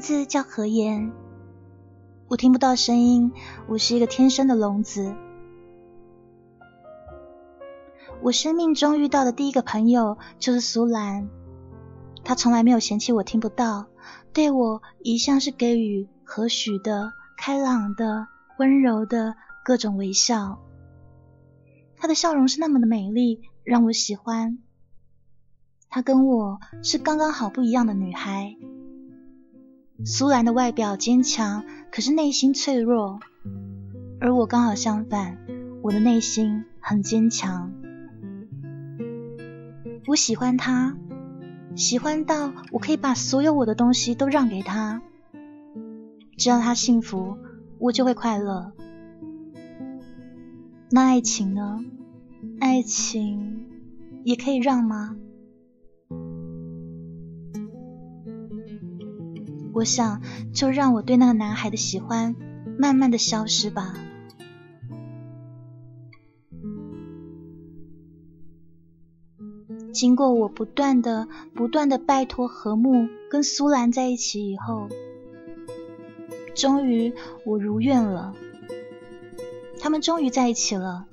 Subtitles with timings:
[0.00, 1.12] 名字叫何言，
[2.26, 3.32] 我听不到声音，
[3.68, 5.14] 我是一个天生的聋子。
[8.22, 11.28] 我生命中遇到的第一个朋友就是苏兰，
[12.24, 13.88] 他从来没有嫌弃我听不到，
[14.32, 18.26] 对我一向是给予和煦的、开朗的、
[18.58, 20.62] 温柔的各种微笑。
[21.98, 24.60] 他的笑容是那么的美丽，让我喜欢。
[25.90, 28.56] 他跟我是刚刚好不一样的女孩。
[30.04, 33.20] 苏兰的外表坚强，可是内心脆弱，
[34.18, 35.36] 而我刚好相反，
[35.82, 37.72] 我的内心很坚强。
[40.06, 40.96] 我喜欢他，
[41.76, 45.02] 喜欢到我可以把所有我的东西都让给他，
[46.36, 47.36] 只要他幸福，
[47.78, 48.72] 我就会快乐。
[50.90, 51.84] 那爱情呢？
[52.58, 53.66] 爱情
[54.24, 55.14] 也可以让吗？
[59.72, 60.20] 我想，
[60.52, 62.34] 就让我对那个男孩的喜欢
[62.78, 63.94] 慢慢的消失吧。
[69.92, 74.88] 经过我不断的、不断的拜托和睦跟苏兰在一起以后，
[76.54, 77.12] 终于
[77.44, 78.34] 我如愿了。
[79.80, 81.06] 他们终于在一起了。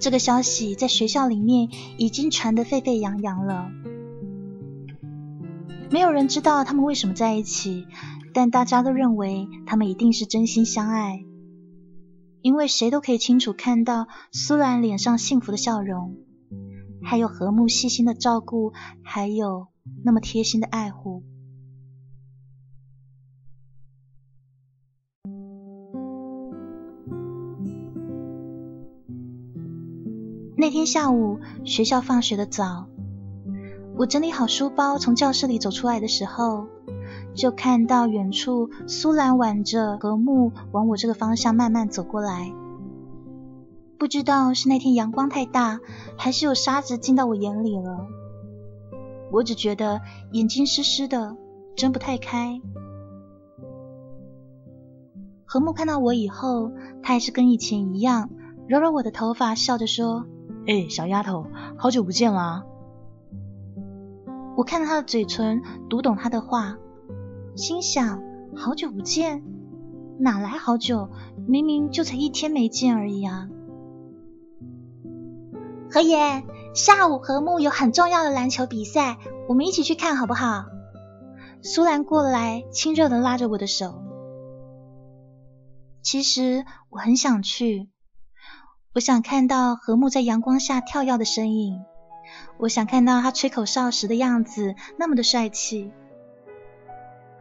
[0.00, 3.70] 这个消息在学校里面已经传得沸沸扬扬了。
[5.92, 7.86] 没有人知道他们为什么在一起，
[8.32, 11.22] 但大家都认为他们一定是真心相爱，
[12.40, 16.16] 因为谁都可以清楚看到苏兰脸上幸福的笑容，
[17.02, 18.72] 还有和睦细心的照顾，
[19.04, 19.66] 还有
[20.02, 21.22] 那么贴心的爱护。
[30.56, 32.91] 那天下午，学校放学的早。
[34.02, 36.66] 我整理好书包，从教室里走出来的时候，
[37.36, 42.52] 就看到远处苏兰挽着和睦往我这个方向慢慢走过来。
[44.00, 45.78] 不知道是那天阳光太大，
[46.16, 48.08] 还是有沙子进到我眼里了。
[49.30, 50.00] 我只觉得
[50.32, 51.36] 眼睛湿湿的，
[51.76, 52.60] 睁不太开。
[55.44, 56.72] 和睦看到我以后，
[57.04, 58.30] 他还是跟以前一样，
[58.66, 60.26] 揉揉我的头发，笑着说
[60.66, 61.46] ：“哎，小丫头，
[61.76, 62.64] 好久不见啦。”
[64.56, 66.76] 我看着他的嘴唇，读懂他的话，
[67.56, 68.22] 心想：
[68.54, 69.42] 好久不见，
[70.18, 71.08] 哪来好久？
[71.48, 73.48] 明明就才一天没见而已啊！
[75.90, 79.18] 何言，下午和睦有很重要的篮球比赛，
[79.48, 80.66] 我们一起去看好不好？
[81.62, 84.02] 苏兰过来，亲热的拉着我的手。
[86.02, 87.88] 其实我很想去，
[88.94, 91.80] 我想看到和睦在阳光下跳跃的身影。
[92.58, 95.92] 我想看到他吹口哨时的样子，那么的帅气。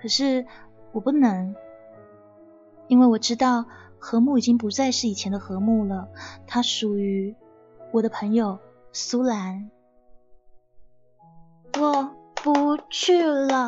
[0.02, 0.46] 可是
[0.92, 1.56] 我不能，
[2.88, 3.66] 因为我知道
[4.00, 6.10] 和睦已经不再是以前的和睦了，
[6.48, 7.36] 他属于
[7.92, 8.60] 我的朋友
[8.92, 9.70] 苏兰。
[11.80, 13.68] 我不去了，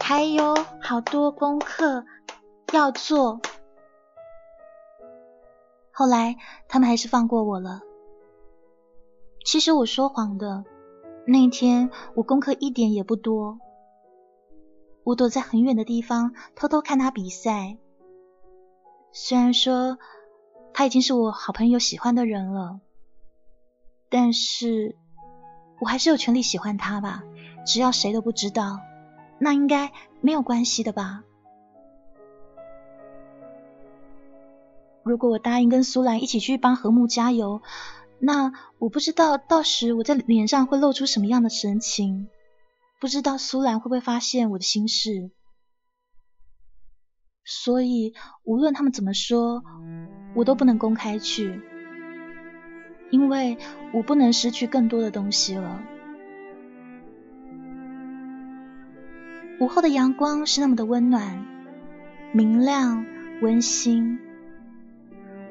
[0.00, 2.04] 还有好多功课
[2.72, 3.40] 要做。
[5.92, 6.36] 后来
[6.68, 7.80] 他们还是放过我了。
[9.44, 10.64] 其实我说谎的，
[11.26, 13.58] 那天我功课一点也不多。
[15.04, 17.76] 我躲在很远的地方偷偷看他比赛。
[19.10, 19.98] 虽然说
[20.72, 22.80] 他已经是我好朋友喜欢的人了，
[24.08, 24.96] 但是
[25.80, 27.24] 我还是有权利喜欢他吧？
[27.66, 28.80] 只要谁都不知道，
[29.38, 31.24] 那应该没有关系的吧？
[35.02, 37.60] 如果我答应跟苏兰一起去帮和睦加油。
[38.24, 42.28] 那我不知道到时我在脸上会露出什么样的神情，
[43.00, 45.32] 不知道苏兰会不会发现我的心事，
[47.44, 48.14] 所以
[48.44, 49.64] 无论他们怎么说，
[50.36, 51.60] 我都不能公开去，
[53.10, 53.58] 因为
[53.92, 55.82] 我不能失去更多的东西了。
[59.58, 61.44] 午后的阳光是那么的温暖、
[62.32, 63.04] 明亮、
[63.40, 64.20] 温馨。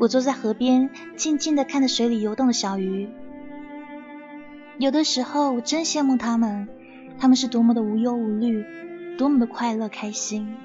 [0.01, 3.07] 我坐在河边，静静的看着水里游动的小鱼。
[4.79, 6.67] 有的时候我真羡慕他们，
[7.19, 8.65] 他们是多么的无忧无虑，
[9.15, 10.55] 多么的快乐开心。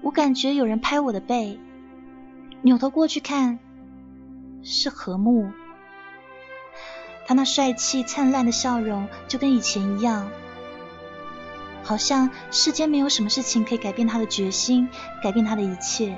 [0.00, 1.60] 我感觉有人拍我的背，
[2.62, 3.58] 扭头过去看，
[4.62, 5.50] 是何木。
[7.26, 10.30] 他那帅气灿烂的笑容就跟以前一样，
[11.82, 14.88] 好像世间没有什么事情可以改变他的决心，
[15.22, 16.16] 改变他的一切。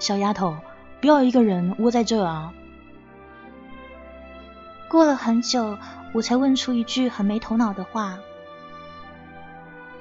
[0.00, 0.56] 小丫头，
[1.00, 2.52] 不要一个人窝在这啊！
[4.88, 5.78] 过了很久，
[6.14, 8.18] 我才问出一句很没头脑的话：“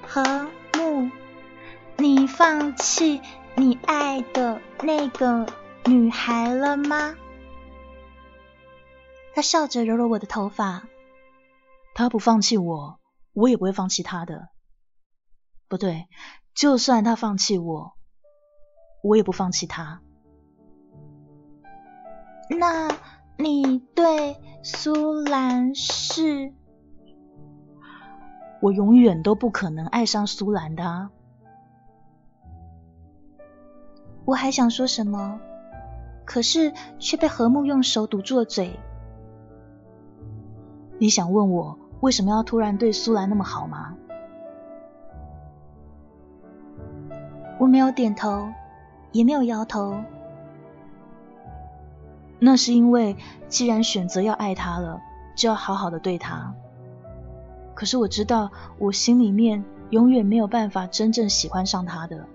[0.07, 0.23] 何
[0.73, 1.11] 木，
[1.97, 3.21] 你放弃
[3.55, 5.45] 你爱的那个
[5.85, 7.15] 女孩了吗？”
[9.35, 10.87] 他笑着揉揉我的头发。
[11.93, 12.99] 他不放弃我，
[13.33, 14.47] 我也不会放弃他的。
[15.67, 16.07] 不对，
[16.55, 17.93] 就算他放弃我，
[19.01, 20.01] 我也不放弃他。
[22.49, 22.89] 那
[23.37, 26.53] 你对苏兰是？
[28.61, 30.83] 我永远都不可能爱上苏兰的。
[30.83, 31.11] 啊
[34.25, 35.39] 我还想说什么，
[36.25, 38.79] 可是却被何木用手堵住了嘴。
[40.99, 43.95] 你想问我为什么要突然对苏兰那么好吗？
[47.57, 48.47] 我没有点头，
[49.11, 50.03] 也没有摇头。
[52.39, 53.17] 那是因为，
[53.47, 55.01] 既然选择要爱他了，
[55.35, 56.53] 就要好好的对他。
[57.75, 62.25] 可是我知道，我心里面永远没有办法真正喜欢上他的。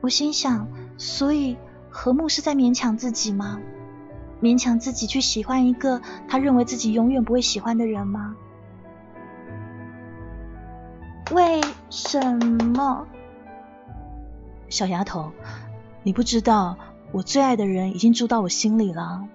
[0.00, 1.56] 我心想，所以
[1.90, 3.60] 何木是在勉强自己吗？
[4.40, 8.36] 勉强自己去喜欢一个他认为自己永远不会喜欢的人吗？
[11.32, 12.20] 为什
[12.72, 13.06] 么？
[14.68, 15.32] 小丫头，
[16.02, 16.78] 你不知道
[17.12, 19.28] 我最爱的人已经住到我心里了。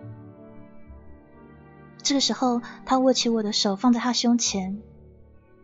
[2.01, 4.81] 这个时候，他握起我的手放在他胸前，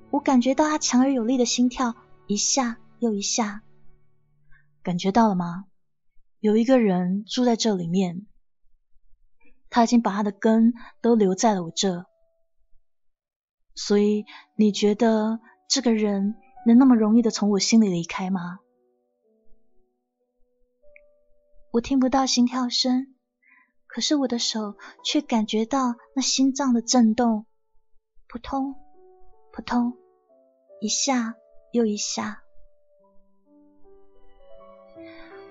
[0.09, 1.95] 我感觉到他强而有力的心跳，
[2.27, 3.61] 一下又一下。
[4.81, 5.65] 感觉到了吗？
[6.39, 8.25] 有一个人住在这里面。
[9.71, 12.07] 他已经把他的根都留在了我这，
[13.75, 14.25] 所以
[14.55, 16.33] 你觉得这个人
[16.65, 18.57] 能那么容易的从我心里离开吗？
[21.71, 23.13] 我听不到心跳声，
[23.85, 27.45] 可是我的手却感觉到那心脏的震动，
[28.27, 28.73] 扑通
[29.51, 29.93] 扑通，
[30.81, 31.35] 一下
[31.71, 32.41] 又一下。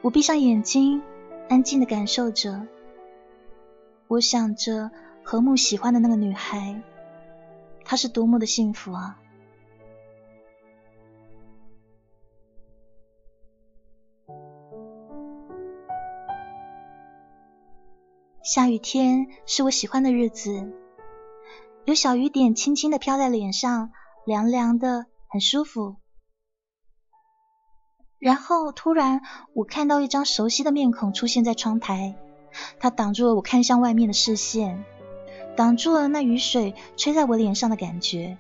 [0.03, 1.03] 我闭上眼睛，
[1.49, 2.67] 安静的感受着。
[4.09, 4.91] 我想着
[5.23, 6.82] 何木喜欢的那个女孩，
[7.85, 9.21] 她是多么的幸福啊！
[18.49, 20.73] 下雨天是我喜欢的日子，
[21.85, 23.91] 有小雨点轻轻的飘在脸上，
[24.25, 25.97] 凉凉的，很舒服。
[28.19, 29.21] 然后突然，
[29.53, 32.17] 我看到一张熟悉的面孔出现在窗台。
[32.81, 34.83] 他挡住了我看向外面的视线，
[35.55, 38.39] 挡住了那雨水吹在我脸上的感觉。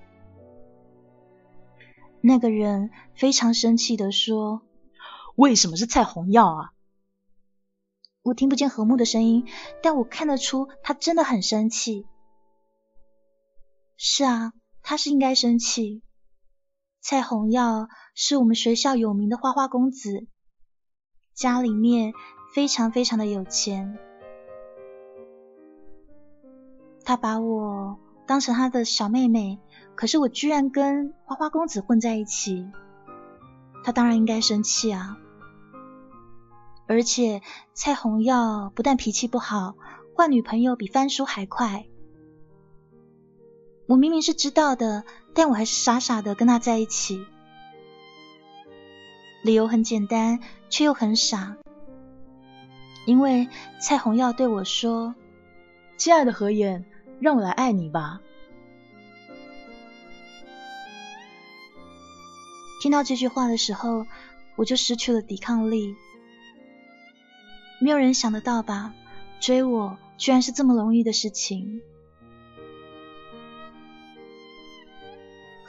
[2.22, 4.62] 那个人非常生气的说
[5.36, 6.70] ：“为什么是蔡红耀啊？”
[8.22, 9.46] 我听不见何木的声音，
[9.82, 12.06] 但我看得出他真的很生气。
[13.96, 14.52] 是啊，
[14.82, 16.02] 他是应该生气。
[17.00, 20.26] 蔡红耀是我们学校有名的花花公子，
[21.34, 22.12] 家里面。
[22.54, 23.98] 非常非常的有钱，
[27.04, 29.60] 他把我当成他的小妹妹，
[29.94, 32.66] 可是我居然跟花花公子混在一起，
[33.84, 35.18] 他当然应该生气啊！
[36.88, 37.42] 而且
[37.74, 39.76] 蔡红耀不但脾气不好，
[40.16, 41.84] 换女朋友比翻书还快。
[43.86, 45.04] 我明明是知道的，
[45.34, 47.24] 但我还是傻傻的跟他在一起，
[49.42, 50.40] 理由很简单，
[50.70, 51.56] 却又很傻。
[53.06, 53.48] 因为
[53.80, 55.14] 蔡红耀对我说
[55.96, 56.84] ：“亲爱的何言，
[57.20, 58.20] 让我来爱你吧。”
[62.82, 64.06] 听到这句话的时候，
[64.56, 65.96] 我就失去了抵抗力。
[67.80, 68.92] 没有人想得到吧？
[69.40, 71.80] 追我居然是这么容易的事情。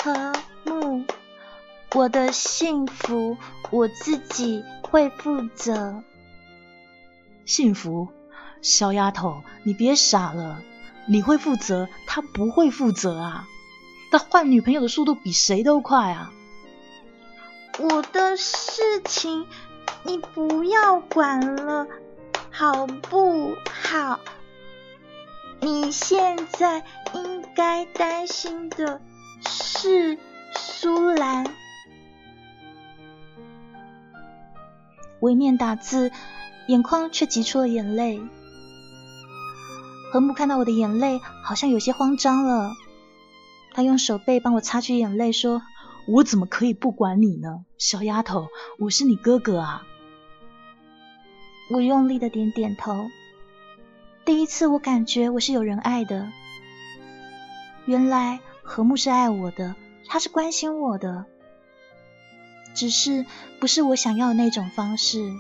[0.02, 1.06] 和睦，
[1.94, 3.38] 我的幸福
[3.70, 6.04] 我自己会负责。
[7.46, 8.08] 幸福，
[8.62, 10.62] 小丫头，你别傻了。
[11.08, 13.48] 你会负责，他不会负责啊。
[14.12, 16.32] 他换女朋友的速度比谁都快啊。
[17.78, 19.46] 我的事情
[20.04, 21.88] 你不要管了，
[22.52, 24.20] 好不好？
[25.62, 29.02] 你现在应该担心的
[29.42, 30.18] 是
[30.54, 31.46] 苏兰。
[35.20, 36.12] 我一面打字，
[36.68, 38.22] 眼眶却挤出了眼泪。
[40.12, 42.72] 何木看到我的眼泪，好像有些慌张了。
[43.74, 45.62] 他用手背帮我擦去眼泪，说
[46.12, 48.48] ：“我怎么可以不管你呢，小丫头，
[48.80, 49.86] 我是你哥哥啊。”
[51.72, 53.10] 我用力的点点头。
[54.26, 56.28] 第一次，我感觉我是有人爱的。
[57.86, 59.76] 原来何木是爱我的，
[60.08, 61.26] 他是关心我的，
[62.74, 63.26] 只是
[63.60, 65.32] 不是我想要的那种方式。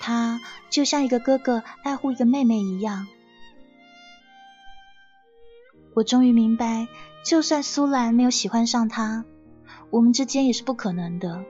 [0.00, 3.06] 他就像一个哥哥爱护一个妹妹一样。
[5.94, 6.88] 我终于明白，
[7.24, 9.24] 就算苏兰没有喜欢上他，
[9.90, 11.44] 我们之间也是不可能的，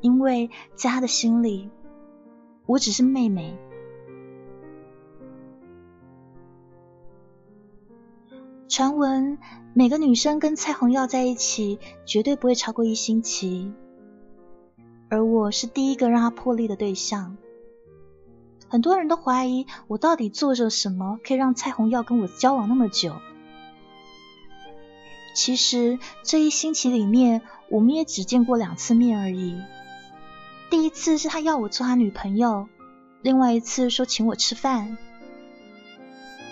[0.00, 1.70] 因为在他的心里，
[2.66, 3.56] 我只是妹妹。
[8.68, 9.38] 传闻
[9.74, 13.72] 每个女生跟蔡红耀在一起，绝对不会超过一星期，
[15.10, 17.36] 而我是第一个让他破例的对象。
[18.68, 23.12] 很多人都怀疑我到底做着什么，可以让蔡红耀跟我交往那么久。
[25.34, 29.60] 其实这一星期里面，我们也只见过两次面而已。
[30.70, 32.68] 第一次是他要我做他女朋友，
[33.22, 34.96] 另外一次说请我吃饭。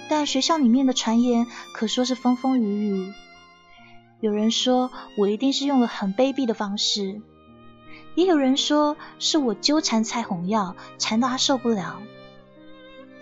[0.08, 3.12] 但学校里面的传言可说是风风雨雨，
[4.20, 7.20] 有人说我一定是用了很卑鄙的方式。
[8.16, 12.02] 也有人说是我纠缠蔡红耀，缠到他受不了。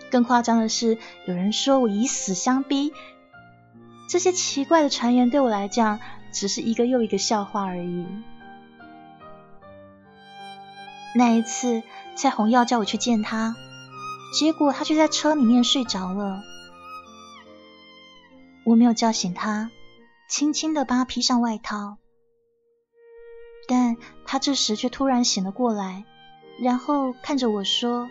[0.09, 0.97] 更夸张的是，
[1.27, 2.91] 有人说我以死相逼。
[4.09, 5.99] 这些奇怪的传言对我来讲，
[6.31, 8.07] 只是一个又一个笑话而已。
[11.13, 11.83] 那一次，
[12.15, 13.55] 蔡红耀叫我去见他，
[14.33, 16.41] 结果他却在车里面睡着了。
[18.63, 19.69] 我没有叫醒他，
[20.27, 21.97] 轻轻的帮他披上外套。
[23.67, 26.03] 但他这时却突然醒了过来，
[26.59, 28.09] 然后看着我说：“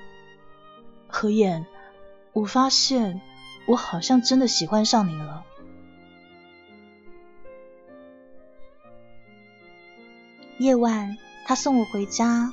[1.10, 1.66] 何燕，
[2.32, 3.20] 我发现
[3.66, 5.42] 我好像真的喜欢上你了。”
[10.58, 12.52] 夜晚，他送我回家，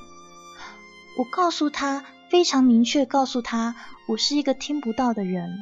[1.17, 3.75] 我告诉他，非常明确告诉他，
[4.07, 5.57] 我是一个听不到的人。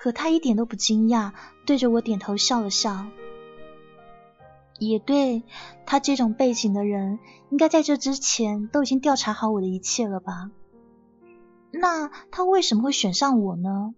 [0.00, 1.32] 可他一点都不惊讶，
[1.66, 3.06] 对着我点头笑了笑。
[4.78, 5.42] 也对
[5.86, 7.18] 他这种背景的人，
[7.50, 10.50] 应该在这之前都已经调查好我的一切了吧？
[11.70, 13.94] 那他为什么会选上我呢？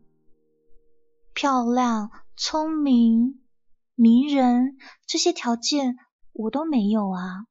[1.32, 3.40] 漂亮、聪明、
[3.94, 5.96] 迷人，这些条件
[6.34, 7.46] 我都没有啊！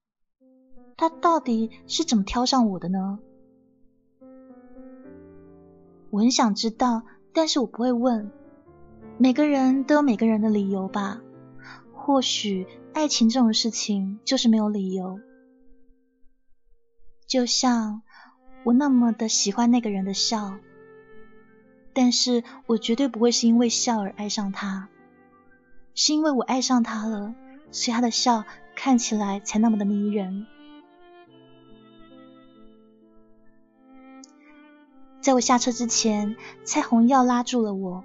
[0.96, 3.18] 他到底是怎么挑上我的呢？
[6.12, 7.02] 我很想知道，
[7.34, 8.32] 但是我不会问。
[9.18, 11.20] 每个人都有每个人的理由吧？
[11.92, 12.68] 或许。
[12.94, 15.20] 爱情这种事情就是没有理由，
[17.26, 18.04] 就像
[18.64, 20.60] 我那么的喜欢那个人的笑，
[21.92, 24.90] 但是我绝对不会是因为笑而爱上他，
[25.96, 27.34] 是因为我爱上他了，
[27.72, 28.44] 所以他的笑
[28.76, 30.46] 看起来才那么的迷人。
[35.22, 38.04] 在我下车之前，蔡红耀拉住了我。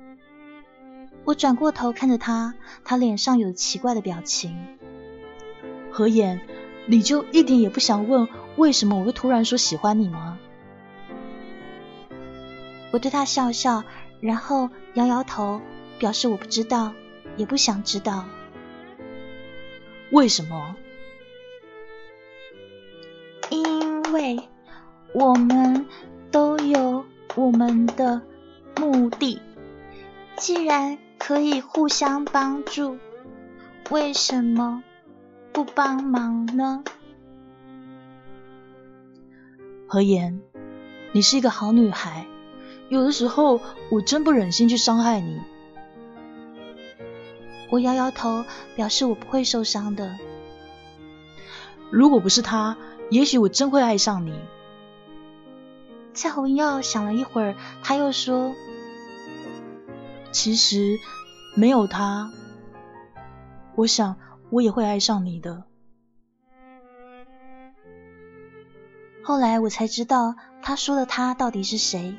[1.24, 4.56] 我转过头看着他，他脸上有奇怪的表情。
[5.90, 6.40] 何言，
[6.86, 10.38] 你就一点也不想问为什么我会突然说喜欢你吗？
[12.92, 13.82] 我对他笑笑，
[14.20, 15.60] 然后摇摇头，
[15.98, 16.92] 表示我不知道，
[17.36, 18.24] 也不想知道。
[20.10, 20.76] 为什么？
[23.50, 24.40] 因为
[25.14, 25.86] 我们
[26.30, 28.22] 都有我们的
[28.76, 29.40] 目的。
[30.36, 32.96] 既然可以互相帮助，
[33.90, 34.82] 为什么
[35.52, 36.84] 不帮忙呢？
[39.86, 40.40] 何言，
[41.12, 42.26] 你是一个好女孩，
[42.88, 43.60] 有的时候
[43.90, 45.40] 我真不忍心去伤害你。
[47.70, 48.44] 我摇摇头，
[48.76, 50.16] 表示我不会受伤的。
[51.90, 52.76] 如果不是他，
[53.10, 54.38] 也许我真会爱上你。
[56.14, 58.52] 蔡红耀想了一会儿，他又说。
[60.30, 60.98] 其实
[61.54, 62.30] 没有他，
[63.74, 64.16] 我想
[64.50, 65.64] 我也会爱上你的。
[69.22, 72.16] 后来我才知道，他说的他到底是谁。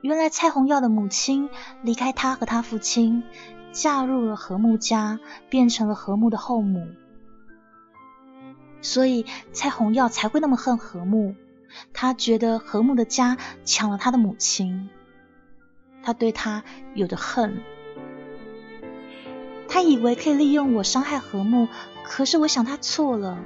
[0.00, 1.48] 原来蔡红耀的母亲
[1.82, 3.22] 离开他和他父亲，
[3.72, 6.86] 嫁入了和睦家，变成了和睦的后母，
[8.82, 11.34] 所以蔡红耀才会那么恨和睦，
[11.92, 14.90] 他觉得和睦的家抢了他的母亲，
[16.02, 16.62] 他对他
[16.94, 17.60] 有着恨。
[19.68, 21.66] 他以为可以利用我伤害和睦，
[22.04, 23.38] 可是我想他错了，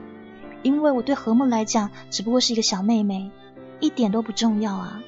[0.62, 3.30] 因为我对和睦来讲只不过是一个小妹妹，
[3.78, 5.00] 一点都不重要啊。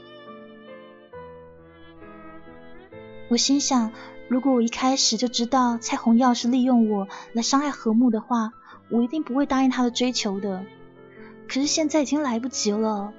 [3.29, 3.93] 我心想，
[4.29, 8.53] 如果我一开始就知道蔡红耀是利用我来伤害何睦的话，
[8.91, 10.65] 我一定不会答应他的追求的。
[11.47, 13.13] 可是现在已经来不及了。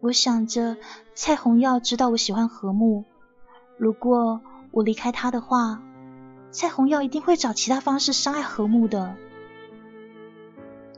[0.00, 0.76] 我想着
[1.14, 3.04] 蔡红耀知道我喜欢何睦，
[3.78, 5.82] 如果我离开他的话，
[6.50, 9.16] 蔡红耀一定会找其他方式伤害何睦的。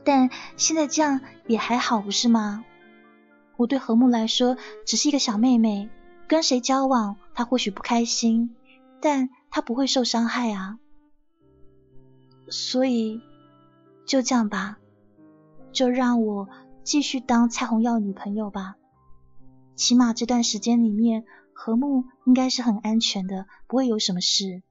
[0.03, 2.65] 但现在这样也还好，不是吗？
[3.55, 5.89] 我对何睦来说只是一个小妹妹，
[6.31, 8.55] 跟谁交往，他或许不开心，
[9.01, 10.79] 但他不会受伤害啊。
[12.49, 13.19] 所以
[14.05, 14.79] 就这样吧，
[15.73, 16.47] 就让我
[16.85, 18.77] 继续当蔡红耀女朋友吧。
[19.75, 21.25] 起码这段时间里面。
[21.53, 24.63] 和睦应该是很安全的，不会有什么事。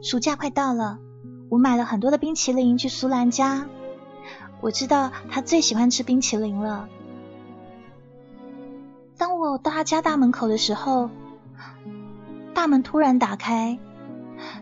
[0.00, 1.00] 暑假快到了，
[1.48, 3.66] 我买了很多的冰淇淋去苏兰家。
[4.60, 6.88] 我知道他最喜欢吃冰淇淋了。
[9.16, 11.10] 当我到他家大门口的时候，
[12.54, 13.78] 大门突然打开。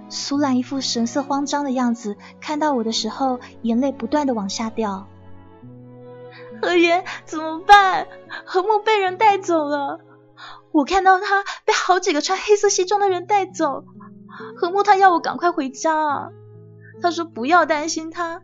[0.09, 5.07] 苏兰一副神色慌张的样子，看到我的时候，眼泪不断的往下掉。
[6.61, 8.07] 何言怎么办？
[8.45, 10.01] 何木被人带走了，
[10.71, 13.85] 我看到他被好几个穿黑色西装的人带走。
[14.57, 16.31] 何木他要我赶快回家啊！
[17.03, 18.43] 他说不要担心他。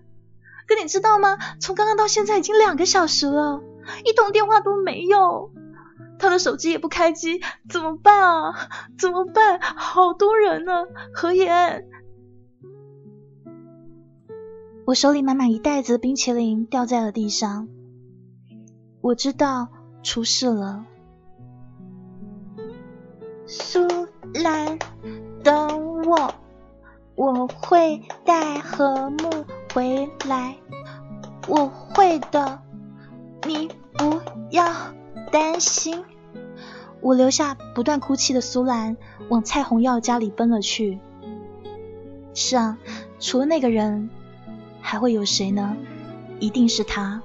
[0.66, 1.38] 可你知道吗？
[1.60, 3.62] 从刚刚到现在已经两个小时了，
[4.04, 5.50] 一通电话都没有。
[6.18, 8.68] 他的手机也不开机，怎么办啊？
[8.98, 9.60] 怎么办？
[9.60, 10.84] 好多人呢，
[11.14, 11.86] 何言。
[14.84, 17.68] 我手里满满一袋子冰淇淋掉在了地上，
[19.00, 19.68] 我知道
[20.02, 20.84] 出事了。
[23.46, 23.86] 苏
[24.34, 24.78] 兰，
[25.44, 26.34] 等我，
[27.18, 30.54] 我会带和睦回来，
[31.48, 32.62] 我会的，
[33.44, 34.72] 你不要。
[35.30, 36.04] 担心，
[37.02, 38.96] 我留下不断哭泣的苏兰，
[39.28, 41.00] 往蔡红耀家里奔了去。
[42.32, 42.78] 是啊，
[43.20, 44.08] 除了那个人，
[44.80, 45.76] 还会有谁呢？
[46.40, 47.20] 一定是他。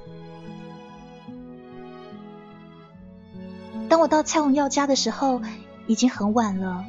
[3.88, 5.40] 当我到蔡红耀家的时候，
[5.88, 6.84] 已经很晚了。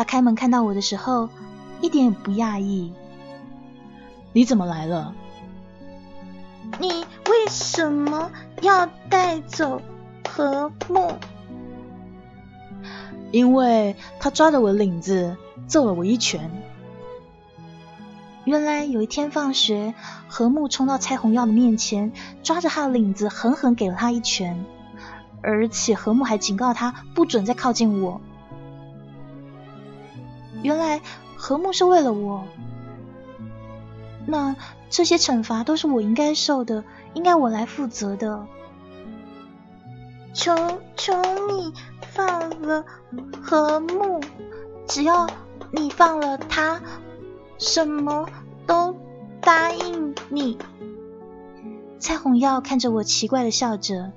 [0.00, 1.28] 他开门看到我的时候，
[1.82, 2.90] 一点也不讶异。
[4.32, 5.14] 你怎么来了？
[6.78, 8.30] 你为什么
[8.62, 9.82] 要带走
[10.26, 11.12] 和睦？
[13.30, 15.36] 因为他抓着我的领子
[15.66, 16.50] 揍了我一拳。
[18.44, 19.92] 原来有一天放学，
[20.28, 22.10] 和睦冲到蔡红耀的面前，
[22.42, 24.64] 抓着他的领子狠狠给了他一拳，
[25.42, 28.18] 而且和睦还警告他不准再靠近我。
[30.62, 31.00] 原来
[31.36, 32.44] 和睦是为了我。
[34.26, 34.54] 那
[34.90, 38.46] 这些惩罚都是我应该受的，应该我来负责的。
[40.32, 40.54] 求
[40.96, 41.14] 求
[41.48, 42.84] 你放了
[43.42, 44.20] 和睦，
[44.86, 45.26] 只要
[45.72, 46.80] 你放了他，
[47.58, 48.28] 什么
[48.66, 48.94] 都
[49.40, 50.56] 答应你。
[51.98, 54.12] 蔡红耀看着我，奇怪的笑着。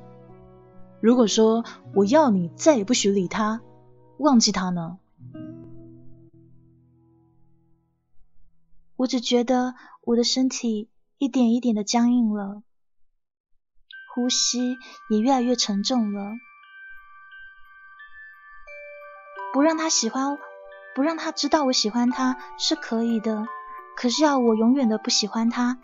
[1.01, 3.61] 如果说我要你再也不许理他，
[4.17, 4.97] 忘记他呢？
[9.03, 12.63] 我只觉得我的身体一点一点的僵硬了，
[14.15, 14.77] 呼吸
[15.09, 16.31] 也越来越沉重了。
[19.51, 20.37] 不让他喜欢，
[20.95, 23.45] 不让他知道我喜欢他是可以的，
[23.97, 25.79] 可是要我永远的不喜欢他，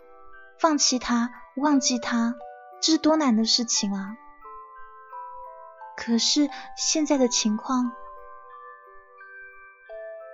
[0.58, 2.36] 放弃他，忘记他，
[2.80, 4.16] 这是多难的事情啊！
[5.94, 7.92] 可是现在的情况，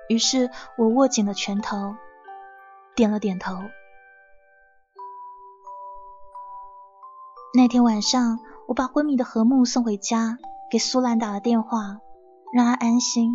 [0.08, 1.96] 于是我握紧了拳头。
[2.96, 3.52] 点了点头。
[7.54, 10.38] 那天晚上，我把昏迷的何木送回家，
[10.70, 12.00] 给苏兰打了电话，
[12.52, 13.32] 让她安心。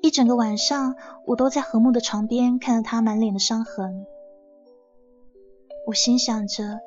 [0.00, 0.94] 一整个晚上，
[1.26, 4.06] 我都在何木的床边，看着他满脸的伤痕。
[5.86, 6.80] 我心想着，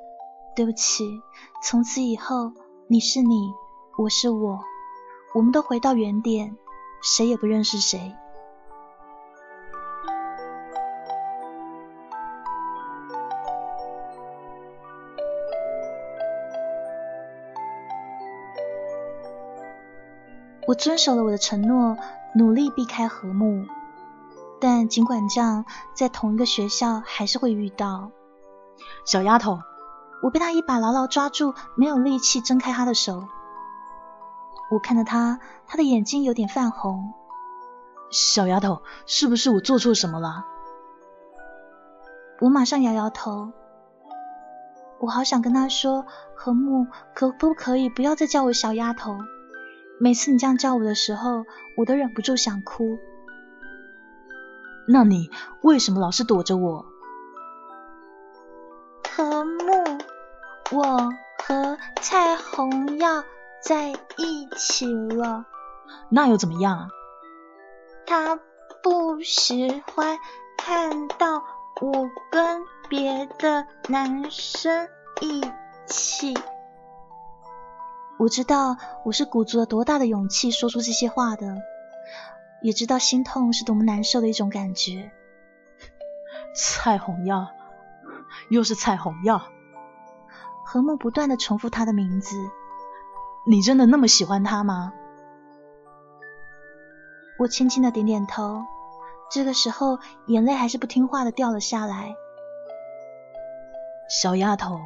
[0.55, 1.05] 对不起，
[1.63, 2.53] 从此以后，
[2.87, 3.51] 你是你，
[3.97, 4.59] 我是我，
[5.35, 6.55] 我们都回到原点，
[7.01, 8.15] 谁也不认识谁。
[20.71, 21.97] 我我遵守了我的承诺，
[22.33, 23.65] 努力避开和睦。
[24.61, 28.09] 但尽管这样，在同一个学校还是会遇到。
[29.03, 29.59] 小丫头，
[30.23, 33.25] 我被他一把牢牢抓住，没有力气挣开他的手。
[34.71, 37.11] 我看着他，他的眼睛有点泛红。
[38.09, 40.45] 小丫头，是不是我做错什么了？
[42.39, 43.51] 我马上摇摇头。
[45.01, 49.17] 我好想跟他说，何木，可不可以不要再叫我小丫头？
[50.03, 51.45] 每次你这样叫我的时候，
[51.77, 52.97] 我都忍不住想哭。
[54.87, 55.29] 那你
[55.61, 56.87] 为什么老是躲着我？
[59.15, 59.99] 和睦，
[60.71, 61.13] 我
[61.45, 63.23] 和蔡红要
[63.63, 65.45] 在一起了。
[66.09, 66.89] 那又怎么样？
[68.07, 68.39] 他
[68.81, 70.17] 不喜欢
[70.57, 71.43] 看到
[71.79, 74.89] 我跟别的男生
[75.21, 75.43] 一
[75.85, 76.33] 起。
[78.21, 81.57] 我知道我是鼓足了多大的勇气说出这些话的。
[82.61, 85.11] 也知道心痛是多么难受的一种感觉。
[86.53, 87.47] 蔡红耀，
[88.49, 89.41] 又是蔡红耀。
[90.63, 92.35] 何木不断的重复他的名字。
[93.47, 94.93] 你真的那么喜欢他吗？
[97.39, 98.63] 我轻轻的点点头。
[99.31, 102.13] 这个时候，眼泪还是不听话的掉了下来。
[104.07, 104.79] 小丫头。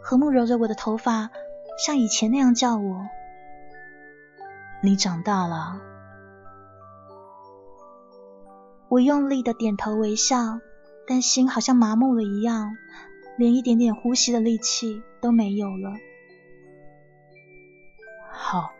[0.00, 1.30] 何木揉着我的头发，
[1.76, 3.06] 像以前那样叫我。
[4.82, 5.80] 你长大了。
[8.88, 10.60] 我用力的点头微笑，
[11.08, 12.76] 但心好像麻木了一样，
[13.36, 15.92] 连一点点呼吸的力气都没有了。
[18.30, 18.70] 好，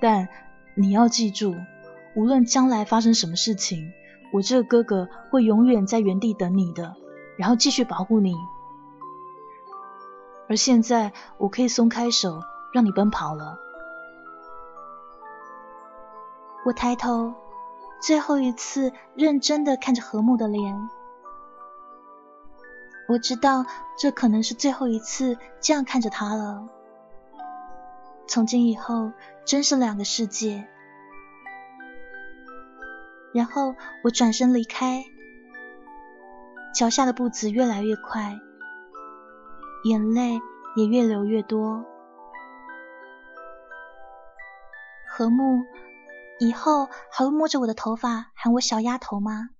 [0.00, 0.28] 但
[0.76, 1.54] 你要记住，
[2.14, 3.90] 无论将来发生什么事情，
[4.32, 6.94] 我这个哥哥会永远在原地等你的，
[7.38, 8.34] 然后继续保护你。
[10.54, 12.40] 而现在，我可以松开手，
[12.72, 13.58] 让你奔跑了。
[16.64, 17.34] 我抬头。
[18.00, 20.88] 最后一次认真的看着和睦的脸，
[23.08, 23.66] 我知道
[23.98, 26.68] 这可能是最后一次这样看着他了。
[28.28, 29.10] 从今以后，
[29.44, 30.68] 真是两个世界。
[33.32, 35.02] 然后我转身离开，
[36.72, 38.38] 脚下的步子越来越快，
[39.84, 40.40] 眼泪
[40.76, 41.84] 也越流越多。
[45.08, 45.62] 和睦。
[46.40, 49.50] 以后还会摸着我的头发喊我小丫头吗？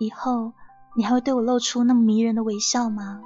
[0.00, 0.52] 以后
[0.96, 3.22] 你还会对我露出那么迷人的微笑吗？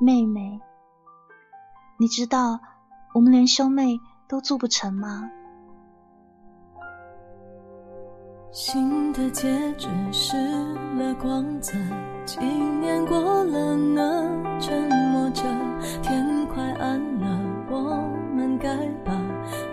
[0.00, 0.60] 妹妹，
[1.98, 2.60] 你知道
[3.14, 5.28] 我们连兄妹都做不成吗？
[8.54, 10.36] 新的戒指失
[10.96, 11.72] 了光泽，
[12.24, 14.30] 几年过了呢？
[14.60, 15.42] 沉默着，
[16.02, 17.26] 天快暗了，
[17.68, 18.68] 我们该
[19.04, 19.12] 把。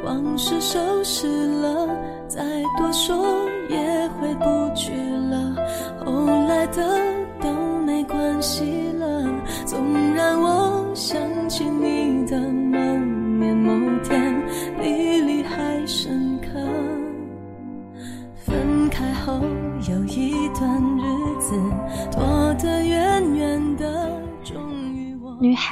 [0.03, 1.27] 往事收拾
[1.61, 1.95] 了，
[2.27, 2.41] 再
[2.75, 3.23] 多说
[3.69, 4.91] 也回不去
[5.29, 5.55] 了。
[6.03, 6.83] 后来的
[7.39, 7.53] 都
[7.85, 9.23] 没关系了，
[9.63, 9.93] 总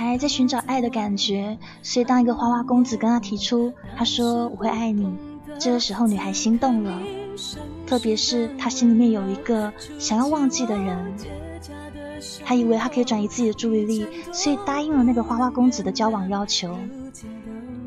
[0.06, 5.14] 还在寻找爱的感觉，所以当一个花花公子跟她提出，他说我会爱你，
[5.60, 7.02] 这个时候女孩心动了，
[7.86, 11.14] 特别是她心里面有一个想要忘记的人，
[12.46, 16.78] 她以为她可以转移自己的注意力，所以答应了那个花花公子的交往要求。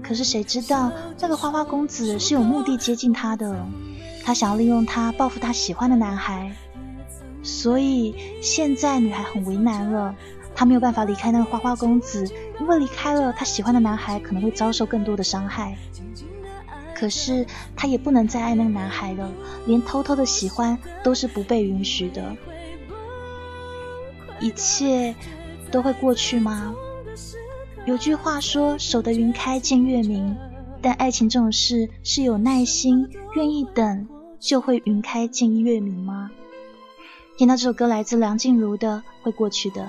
[0.02, 3.66] 可是谁知道那个花花公子是有目的接近她的，
[4.22, 6.52] 他想要利用她报复他喜欢的男孩，
[7.42, 10.14] 所以现在女孩很为难了。
[10.62, 12.24] 他没有办法离开那个花花公子，
[12.60, 15.76] 因为离开了他喜欢的男孩，可能会遭受更多的伤害。
[16.94, 17.44] 可是
[17.74, 19.28] 他也不能再爱那个男孩了，
[19.66, 22.36] 连偷偷的喜欢都是不被允许的。
[24.38, 25.16] 一切
[25.72, 26.72] 都会过去吗？
[27.84, 30.36] 有句话说：“守得云开见月明。”
[30.80, 34.06] 但爱情这种事是有耐心、愿意等，
[34.38, 36.30] 就会云开见月明吗？
[37.36, 39.82] 听到这首歌来自梁静茹的《会过去的》。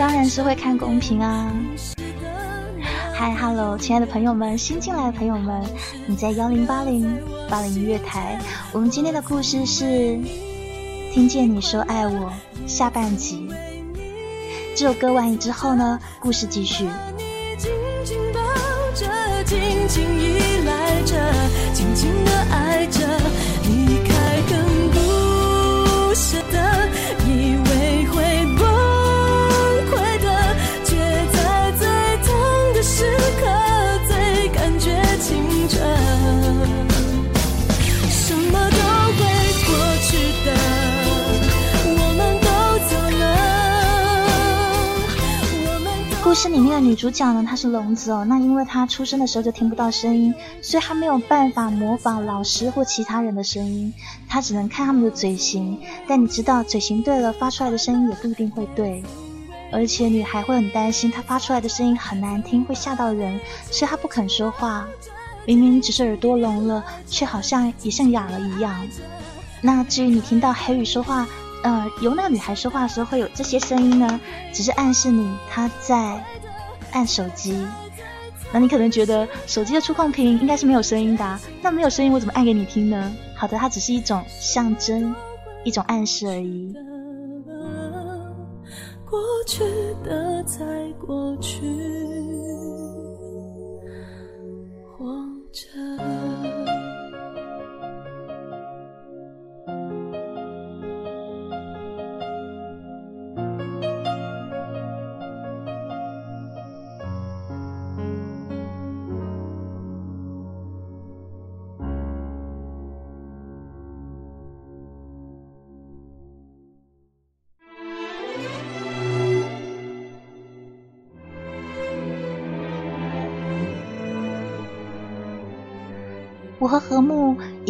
[0.00, 1.52] 当然是会看公屏啊！
[3.12, 5.62] 嗨，Hello，亲爱的朋友们，新进来的朋友们，
[6.06, 8.40] 你在幺零八零八零音乐台。
[8.72, 10.18] 我们今天的故事是
[11.12, 12.32] 听见你说爱我
[12.66, 13.46] 下半集。
[14.74, 16.88] 这首歌完了之后呢，故事继续。
[19.44, 21.14] 紧紧依赖着，
[21.74, 23.06] 紧紧的爱着，
[46.30, 48.24] 故事里面的女主角呢，她是聋子哦。
[48.24, 53.92] 那因为她出生的时候就听不到声音，所以她没有办法模仿老师或其他人的声音，
[54.28, 55.76] 她只能看他们的嘴型。
[56.06, 59.02] 但你知道，嘴型对了，发出来的声音也不一定会对。
[59.72, 64.86] 而且女孩会很担心，她发出来的声音很难听，会吓到人，所以她不肯说话。
[65.46, 68.80] 明明只是耳朵聋了，却好像也像哑了一样。
[69.60, 71.26] 那至于你听到黑羽说话，
[71.62, 74.20] 呃，由那个女孩说话的时候会有这些声音呢，
[74.52, 76.24] 只是暗示你她在
[76.92, 77.62] 按手机。
[78.52, 83.12] 那你可能觉得手机的触控屏应该是没有声音的，那没有声音我怎么按给你听呢？
[83.36, 85.14] 好的，它只是一种象征，
[85.62, 86.74] 一种暗示而已。
[89.08, 89.62] 过去
[90.04, 90.64] 的在
[91.04, 91.60] 过去，
[94.96, 95.04] 活
[95.52, 96.29] 着。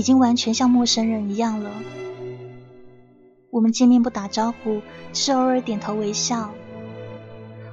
[0.00, 1.70] 已经完全像陌生人一样了。
[3.50, 4.80] 我们见面不打招呼，
[5.12, 6.52] 只是偶尔点头微笑。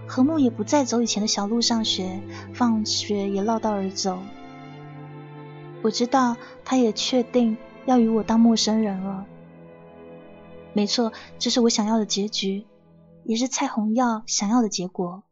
[0.05, 2.19] 何木也不再走以前的小路上学，
[2.53, 4.19] 放学也绕道而走。
[5.81, 6.35] 我知道
[6.65, 9.25] 他也确定要与我当陌生人了。
[10.73, 12.65] 没错，这是我想要的结局，
[13.23, 15.23] 也是蔡红耀想要的结果。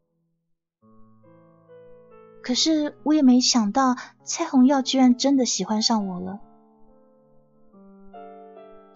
[2.42, 6.40] 可是我也没想到，蔡红耀居然真的喜欢上我了。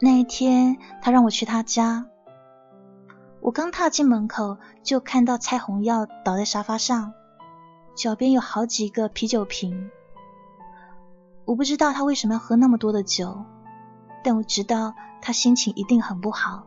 [0.02, 2.06] 那一天，他让我去他家，
[3.42, 7.12] 我刚踏进门口，就看到蔡红耀倒在沙发上，
[7.94, 9.90] 脚边有好几个啤酒瓶。
[11.44, 13.44] 我不知道他为什么要喝那么多的酒，
[14.24, 16.66] 但我知道他心情一定很不好。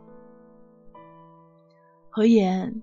[2.10, 2.82] 何言，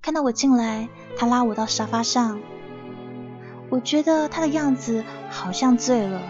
[0.00, 2.40] 看到我进来，他拉我到沙发上。
[3.70, 6.20] 我觉得他的样子好像醉了，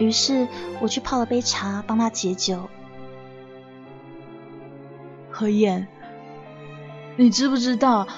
[0.00, 0.48] 于是
[0.80, 2.68] 我去泡了杯茶帮他解酒。
[5.30, 5.86] 何燕，
[7.16, 8.08] 你知不知道，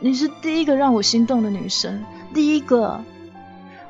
[0.00, 2.04] 你是第一个让我心动的女生，
[2.34, 3.02] 第一个。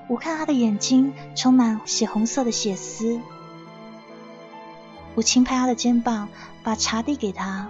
[0.09, 3.19] 我看他的眼睛充满血红色的血丝，
[5.15, 6.29] 我轻拍他的肩膀，
[6.63, 7.69] 把茶递给他。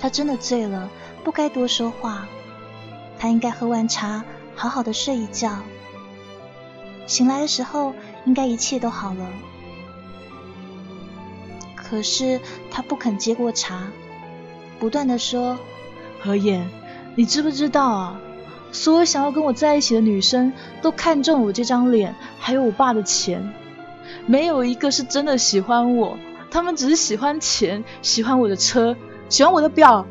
[0.00, 0.88] 他真的醉了，
[1.22, 2.26] 不该多说话。
[3.18, 5.58] 他应该喝完茶，好好的睡一觉。
[7.06, 7.92] 醒来的时候，
[8.24, 9.28] 应该一切都好了。
[11.74, 13.88] 可是他不肯接过茶，
[14.78, 15.58] 不断的说
[16.22, 16.66] ：“何言，
[17.14, 18.20] 你知不知道啊？
[18.70, 23.52] 所有想要跟我在一起的女生，都看中我这张脸，还有我爸的钱，
[24.26, 26.16] 没有一个是真的喜欢我。
[26.50, 28.96] 他们只是喜欢钱，喜欢我的车，
[29.28, 30.06] 喜欢我的表。”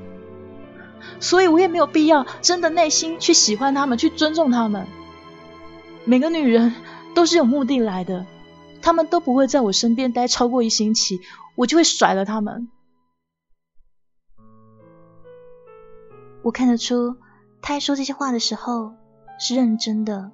[1.20, 4.86] 所以我也没有必要真的内心去喜欢他们，去尊重他们。
[6.06, 6.74] 每个女人
[7.14, 8.26] 都是有目的来的，
[8.82, 11.20] 他们都不会在我身边待超过一星期，
[11.56, 12.70] 我就会甩了他们。
[16.44, 17.18] 我看得出，
[17.62, 18.94] 他说这些话的时候
[19.40, 20.32] 是认真的，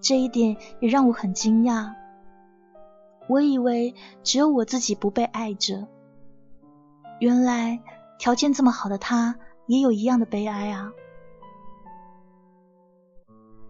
[0.00, 1.94] 这一点也让我很惊讶。
[3.28, 5.88] 我以为只有我自己不被爱着，
[7.20, 7.80] 原来
[8.18, 9.36] 条件这么好的他。
[9.66, 10.92] 也有一样的悲哀啊，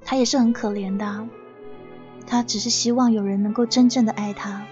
[0.05, 1.29] 他也是很可怜的，
[2.27, 4.65] 他只是希望有人能够真正的爱他，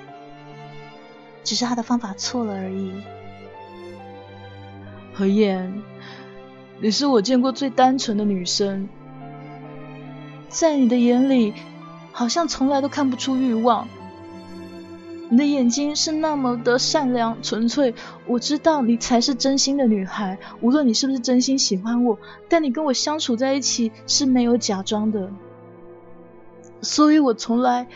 [1.45, 2.93] 只是他的方法错了而已。
[5.15, 5.83] 何燕，
[6.81, 8.88] 你是我见过最单纯的女生，
[10.49, 11.53] 在你的眼里，
[12.12, 13.87] 好像从来都看不出欲望。
[15.29, 17.95] 你的眼睛是那么的善良纯粹，
[18.27, 20.38] 我知道你才是真心的女孩。
[20.61, 22.19] 无论你是不是真心喜欢我，
[22.51, 25.31] 但你跟我相处在一起是没有假装的，
[26.83, 27.87] 所以我从来，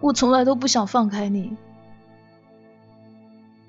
[0.00, 1.56] 我从来都不想放开你。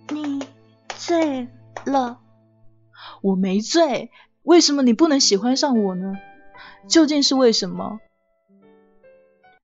[0.10, 0.44] 你
[0.90, 1.48] 醉
[1.86, 2.20] 了？
[3.22, 4.12] 我没醉，
[4.44, 6.18] 为什么你不能喜欢上我呢？
[6.88, 8.00] 究竟是为什么？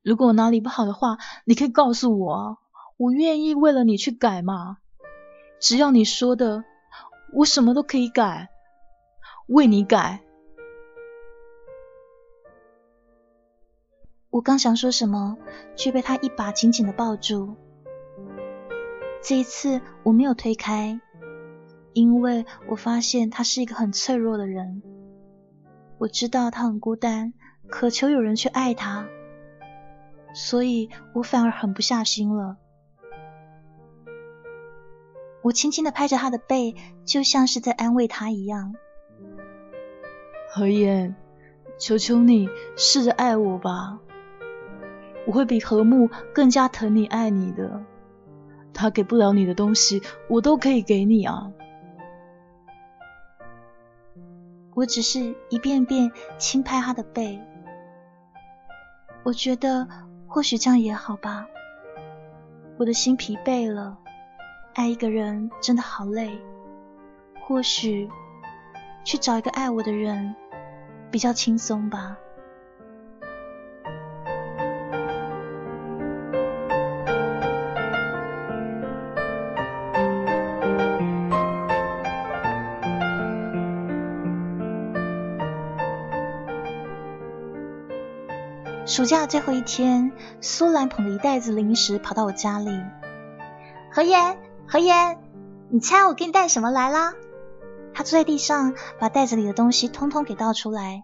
[0.03, 2.57] 如果我哪里不好的话，你可以告诉我啊，
[2.97, 4.77] 我愿意为了你去改嘛。
[5.59, 6.63] 只要你说的，
[7.33, 8.49] 我什么都可以改，
[9.47, 10.21] 为你改。
[14.35, 15.37] 我刚想说什么，
[15.77, 17.55] 却被他一把紧紧的抱住。
[19.23, 20.99] 这一次我没有推开，
[21.93, 24.83] 因为我发现他是一个很脆弱的人。
[25.97, 27.31] 我知道他很孤单，
[27.69, 29.07] 渴求有人去爱他。
[30.33, 32.57] 所以我反而狠不下心了。
[35.43, 38.75] 我轻轻的拍着他的背，就像是在安慰他一样。
[40.49, 41.15] 何言，
[41.79, 44.01] 求求你试着爱我吧，
[45.25, 47.83] 我会比何木更加疼你爱你的。
[48.73, 51.51] 他给不了你的东西，我都可以给你啊。
[54.73, 57.39] 我只是一遍遍轻拍他的背，
[59.23, 59.88] 我觉得。
[60.27, 61.47] 或许这样也好吧。
[62.77, 63.97] 我的心疲惫了，
[64.73, 66.38] 爱一个人真的好累。
[67.47, 68.09] 或许
[69.05, 70.35] 去找一个爱我的人
[71.09, 72.17] 比较轻松吧。
[88.95, 92.71] 暑假最后一天，苏兰捧着一袋子零食跑到我家里。
[93.91, 95.19] 何言，何言，
[95.69, 97.13] 你猜我给你带什么来啦？
[97.93, 101.03] 他坐在地上，把袋子里的东西通通给倒出来。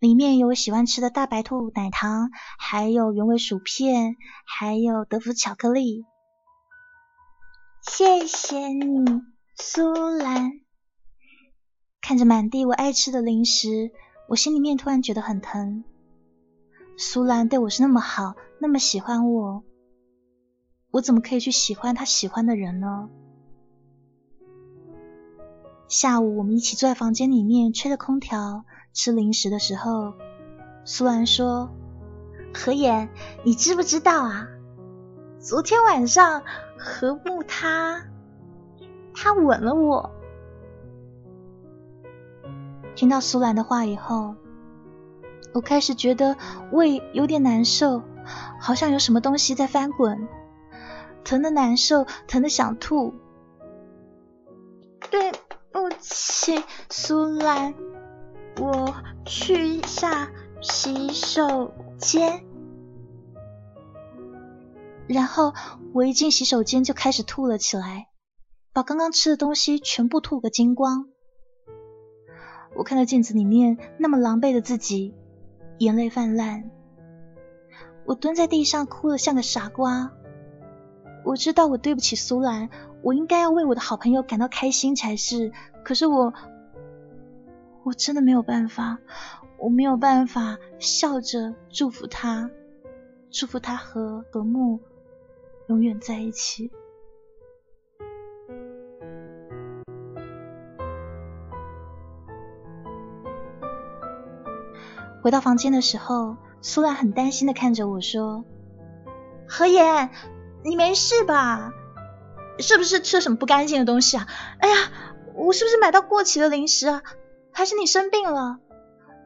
[0.00, 6.06] 里面有我喜欢吃的大白兔奶糖，还有原味薯片，还有德芙巧克力。
[7.82, 9.22] 谢谢你，
[9.54, 10.50] 苏兰。
[12.00, 13.92] 看着满地我爱吃的零食，
[14.28, 15.84] 我心里面突然觉得很疼。
[16.98, 19.62] 苏兰对我是那么好，那么喜欢我，
[20.90, 23.10] 我怎么可以去喜欢他喜欢的人呢？
[25.88, 30.14] 下午我们一起坐在房间里面，吹着空调吃零食的时候，
[30.86, 31.70] 苏兰说
[32.54, 33.10] ：“何言，
[33.44, 34.48] 你知不知道啊？
[35.38, 36.44] 昨天晚上
[36.78, 38.06] 何木他
[39.14, 40.10] 他吻了我。”
[42.96, 44.34] 听到苏兰的话以后。
[45.56, 46.36] 我开始觉得
[46.70, 48.02] 胃有点难受，
[48.60, 50.28] 好像有什么东西在翻滚，
[51.24, 53.14] 疼的难受，疼的想吐。
[55.10, 55.32] 对
[55.72, 57.72] 不起，苏兰，
[58.60, 62.44] 我去一下洗手间。
[65.06, 65.54] 然后
[65.94, 68.08] 我一进洗手间就开始吐了起来，
[68.74, 71.08] 把刚刚吃的东西全部吐个精光。
[72.74, 75.14] 我看到镜子里面那么狼狈的自己。
[75.78, 76.70] 眼泪泛滥，
[78.04, 80.12] 我蹲在地上哭得像个傻瓜。
[81.24, 82.70] 我知道我对不起苏兰，
[83.02, 85.52] 我应该要为我的好朋友感到开心才是。
[85.84, 86.32] 可是我，
[87.82, 88.98] 我真的没有办法，
[89.58, 92.50] 我没有办法笑着祝福他，
[93.30, 94.80] 祝福他和和睦
[95.68, 96.70] 永远在一起。
[105.26, 108.44] 回到房间的时候，苏兰很担心的看着我说
[109.48, 110.10] ：“何言，
[110.62, 111.72] 你没事吧？
[112.60, 114.28] 是不是吃了什么不干净的东西啊？
[114.60, 114.76] 哎呀，
[115.34, 117.02] 我是不是买到过期的零食啊？
[117.50, 118.60] 还是你生病了？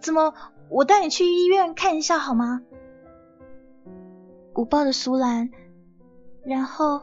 [0.01, 0.33] 怎么，
[0.71, 2.63] 我带你去医院看一下好吗？”
[4.57, 5.51] 我抱着苏兰，
[6.47, 7.03] 然后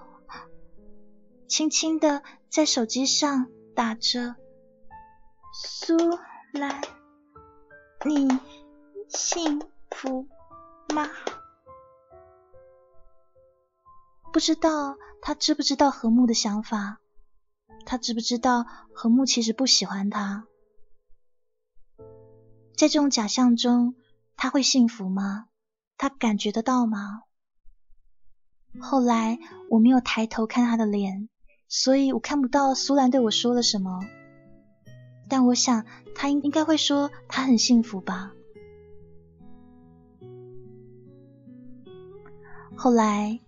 [1.48, 4.38] 轻轻的在手机上打着
[5.54, 5.95] ：“苏
[6.52, 6.82] 兰，
[8.04, 8.28] 你。”
[9.08, 10.28] 幸福
[10.93, 11.08] 吗？
[14.34, 16.99] 不知道他知不知道何木的想法？
[17.86, 20.45] 他知不知道何木其实不喜欢他？
[22.76, 23.95] 在这种假象中，
[24.36, 25.47] 他会幸福吗？
[25.97, 27.24] 他感觉得到吗？
[28.80, 29.39] 后来
[29.70, 31.30] 我没有抬头看他的脸，
[31.68, 34.01] 所以我看不到苏兰对我说了什么。
[35.30, 38.34] 但我想他应应该会说他很幸福吧。
[42.78, 43.39] 后来，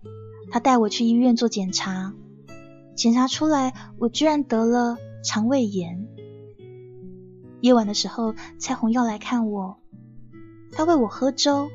[0.50, 2.12] 他带我去医院做检查，
[2.96, 6.08] 检查出来我居然得了肠胃炎。
[7.60, 9.78] 夜晚的时候，蔡红要来看我，
[10.72, 11.70] 他喂我喝粥，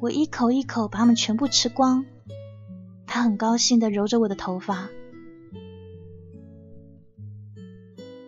[0.00, 2.06] 我一口一口把它们全部吃光。
[3.06, 4.88] 他很高兴的揉着我的头发。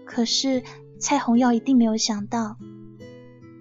[0.04, 0.62] 可是
[1.00, 2.58] 蔡红耀一定没有想到，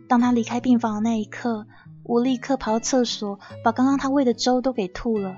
[0.09, 1.67] 当他离开病房的那一刻，
[2.03, 5.37] 我立刻跑到厕所，把刚刚他喂的粥都给吐了。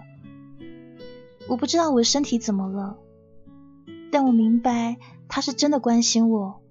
[1.48, 2.98] 我不知道我的身体怎么了，
[4.12, 4.98] 但我明白
[5.28, 6.62] 他是真的关心我。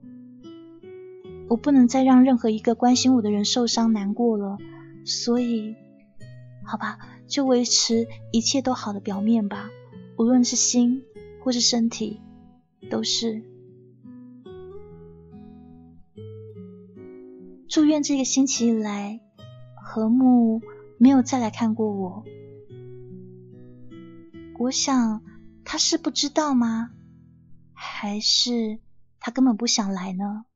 [1.48, 4.58] 我不能再让任何一个关心我的人受伤难过了，
[5.04, 5.76] 所以，
[6.64, 9.70] 好吧，就维持一切都好的表面吧，
[10.16, 11.04] 无论是心
[11.42, 12.20] 或是身体，
[12.90, 13.42] 都是。
[17.68, 19.20] 住院这个星期以来，
[19.94, 20.60] 何木
[20.98, 22.24] 没有再来看过我。
[24.58, 25.22] 我想
[25.64, 26.90] 他是不知道吗？
[27.72, 28.80] 还是
[29.20, 30.46] 他根本不想来呢？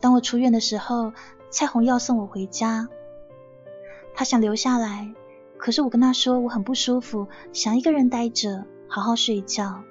[0.00, 1.12] 当我出院的时候，
[1.50, 2.86] 蔡红要送我回家，
[4.14, 5.12] 他想留下来，
[5.58, 9.82] 可是我跟他说我很不舒服，想一个人待着，好好睡觉。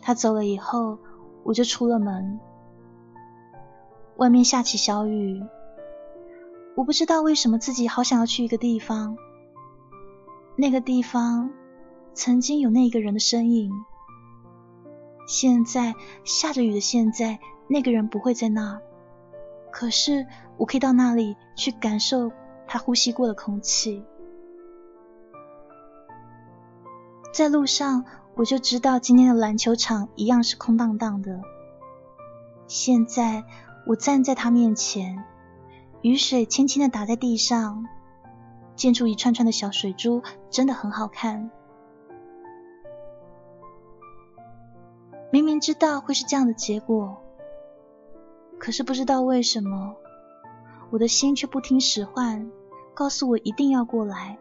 [0.00, 0.98] 他走了以后，
[1.46, 2.40] 我就出了门。
[4.16, 5.40] 外面下起小雨，
[6.74, 9.16] 我不知道为什么自己好想要去一个地方。
[10.56, 11.50] 那个地方
[12.14, 13.70] 曾经有那个人的身影，
[15.28, 15.94] 现在
[16.24, 17.38] 下着雨的现在，
[17.68, 18.80] 那个人不会在那。
[19.70, 20.26] 可是
[20.56, 22.32] 我可以到那里去感受
[22.66, 24.04] 他呼吸过的空气。
[27.32, 28.04] 在路上。
[28.36, 31.40] 我就知道今天的篮球场一样是空荡荡的。
[32.66, 33.44] 现在
[33.86, 35.24] 我站在他面前，
[36.02, 37.86] 雨水轻轻的打在地上，
[38.74, 41.50] 溅出一串串的小水珠，真的很好看。
[45.32, 47.16] 明明知道会是这样的结果，
[48.58, 49.96] 可是不知道为什么，
[50.90, 52.50] 我的心却不听使唤，
[52.92, 54.36] 告诉我一定要过来，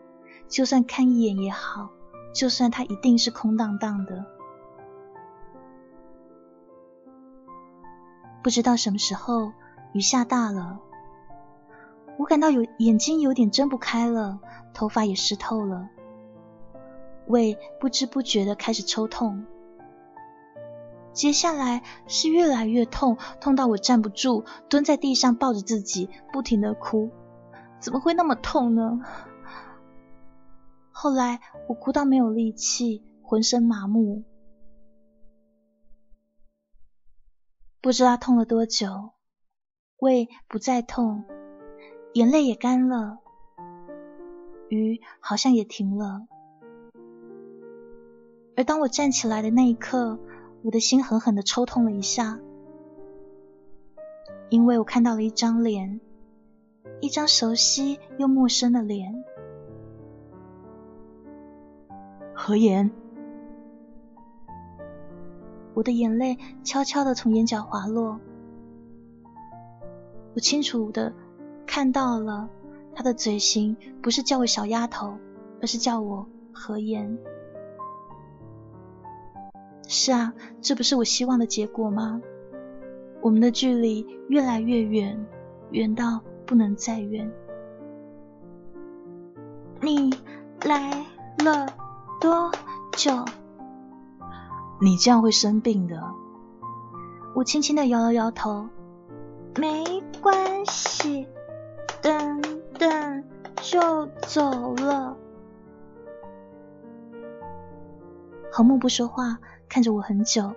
[0.50, 1.92] 就算看一眼也好。
[2.36, 4.26] 就算它一定是空荡荡的，
[8.44, 9.54] 不知道什么时候
[9.94, 10.82] 雨下大了，
[12.18, 14.40] 我感到有眼睛有点睁不开了，
[14.74, 15.88] 头发也湿透了，
[17.28, 19.46] 胃不知不觉的开始抽痛，
[21.14, 27.10] 接下来是越来越痛，痛到我站不住，蹲在地上抱着自己，不停的哭，
[27.80, 29.00] 怎么会那么痛呢？
[30.98, 34.24] 后来我哭到没有力气，浑身麻木，
[37.82, 39.12] 不知道痛了多久，
[39.98, 41.26] 胃不再痛，
[42.14, 43.20] 眼泪也干了，
[44.70, 46.28] 雨好像也停了。
[48.56, 50.18] 而当我站起来的那一刻，
[50.64, 52.40] 我的心狠狠的抽痛了一下，
[54.50, 56.00] 因为我看到了一张脸，
[57.02, 59.26] 一张熟悉又陌生的脸。
[62.48, 62.92] 何言？
[65.74, 68.20] 我的眼泪悄悄的从眼角滑落，
[70.36, 71.12] 我清楚的
[71.66, 72.48] 看到了
[72.94, 75.18] 他的嘴型，不是叫我小丫头，
[75.60, 77.18] 而是叫我何言。
[79.88, 80.32] 是啊，
[80.62, 82.22] 这不是我希望的结果吗？
[83.22, 85.26] 我们的距离越来越远，
[85.72, 87.28] 远到不能再远。
[89.82, 90.12] 你
[90.64, 91.04] 来
[91.44, 91.85] 了。
[92.26, 92.52] 多
[92.94, 93.24] 久？
[94.82, 96.02] 你这样会生病的。
[97.36, 98.68] 我轻轻的摇了摇头，
[99.60, 101.28] 没关系，
[102.02, 102.42] 等
[102.80, 103.24] 等
[103.58, 105.16] 就走了。
[108.52, 109.38] 何木不说话，
[109.70, 110.52] 看着我很久，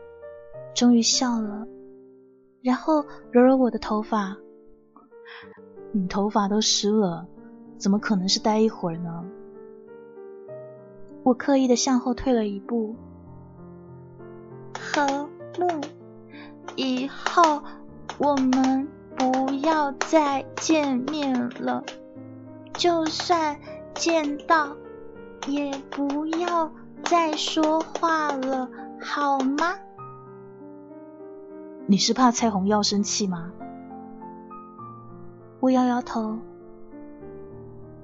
[0.74, 1.66] 终于笑了，
[2.62, 4.38] 然后揉揉我的头发。
[5.92, 7.28] 你头发都湿了，
[7.76, 9.22] 怎么可能是待一会儿呢？
[11.28, 12.96] 我刻意的向后退了一步。
[14.80, 15.84] 何木，
[16.74, 17.62] 以后
[18.16, 21.84] 我们不要再见面了，
[22.72, 23.60] 就算
[23.94, 24.74] 见到，
[25.46, 26.72] 也不要
[27.04, 29.74] 再说话了，好吗？
[31.86, 33.52] 你是怕蔡红要生气吗？
[35.60, 36.38] 我摇摇头，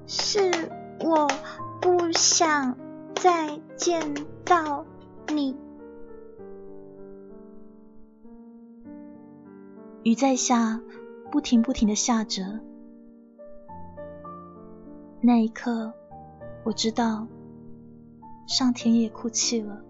[0.05, 0.51] 是
[0.99, 1.27] 我
[1.81, 2.77] 不想。
[3.15, 4.13] 再见
[4.43, 4.85] 到
[5.33, 5.55] 你。
[10.03, 10.79] 雨在下
[11.31, 12.43] 不停不停的下着。
[15.21, 15.91] 那一刻
[16.63, 17.27] 我知道
[18.47, 19.83] 上天也哭泣了。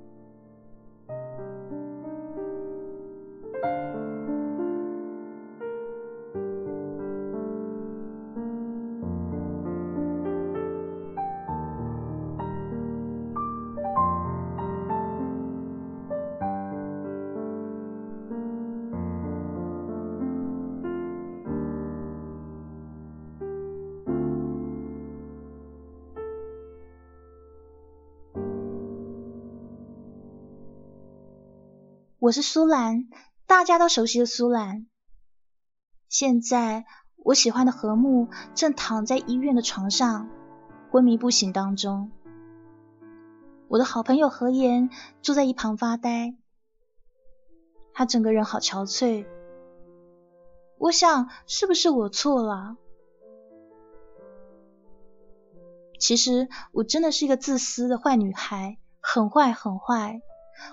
[32.25, 33.07] 我是苏兰，
[33.45, 34.87] 大家都熟悉的苏兰。
[36.09, 36.83] 现在
[37.17, 40.27] 我喜欢的何木正躺在医院的床上，
[40.89, 42.11] 昏迷不醒当中。
[43.67, 44.89] 我的好朋友何言
[45.21, 46.35] 坐在一旁发呆，
[47.93, 49.27] 他整个人好憔悴。
[50.79, 52.75] 我想，是不是我错了？
[55.99, 60.21] 其实我真的是一个自私的坏女孩，很坏很坏。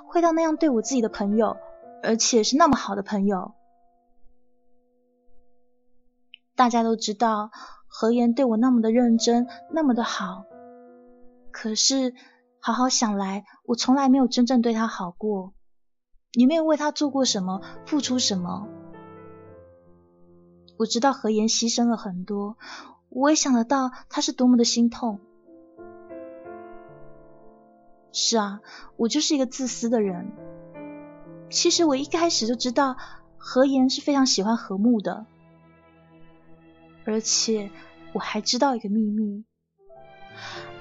[0.06, 1.56] 会到那样对我自己的朋友，
[2.02, 3.54] 而且是那么好的朋友。
[6.54, 7.50] 大家都知道
[7.88, 10.44] 何言对我那么的认真，那么的好。
[11.50, 12.14] 可是
[12.60, 15.54] 好好想来，我从来没有真正对他好过，
[16.32, 18.68] 也没有为他做过什么，付出什么。
[20.78, 22.56] 我知道何言牺牲了很多，
[23.08, 25.20] 我也想得到他是多么的心痛。
[28.12, 28.60] 是啊，
[28.96, 30.30] 我就是一个自私的人。
[31.50, 32.96] 其实我一开始就知道
[33.36, 35.26] 何言是非常喜欢何木的，
[37.04, 37.70] 而且
[38.12, 39.44] 我还知道一个秘密，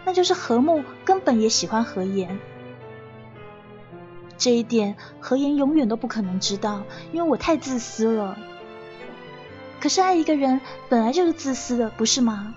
[0.05, 2.39] 那就是何木根本也喜欢何言。
[4.37, 8.37] 这一点何言永远都不可能知道，因为我太自私了。
[9.79, 12.55] 可是爱一个人本来就是自私的，不是吗？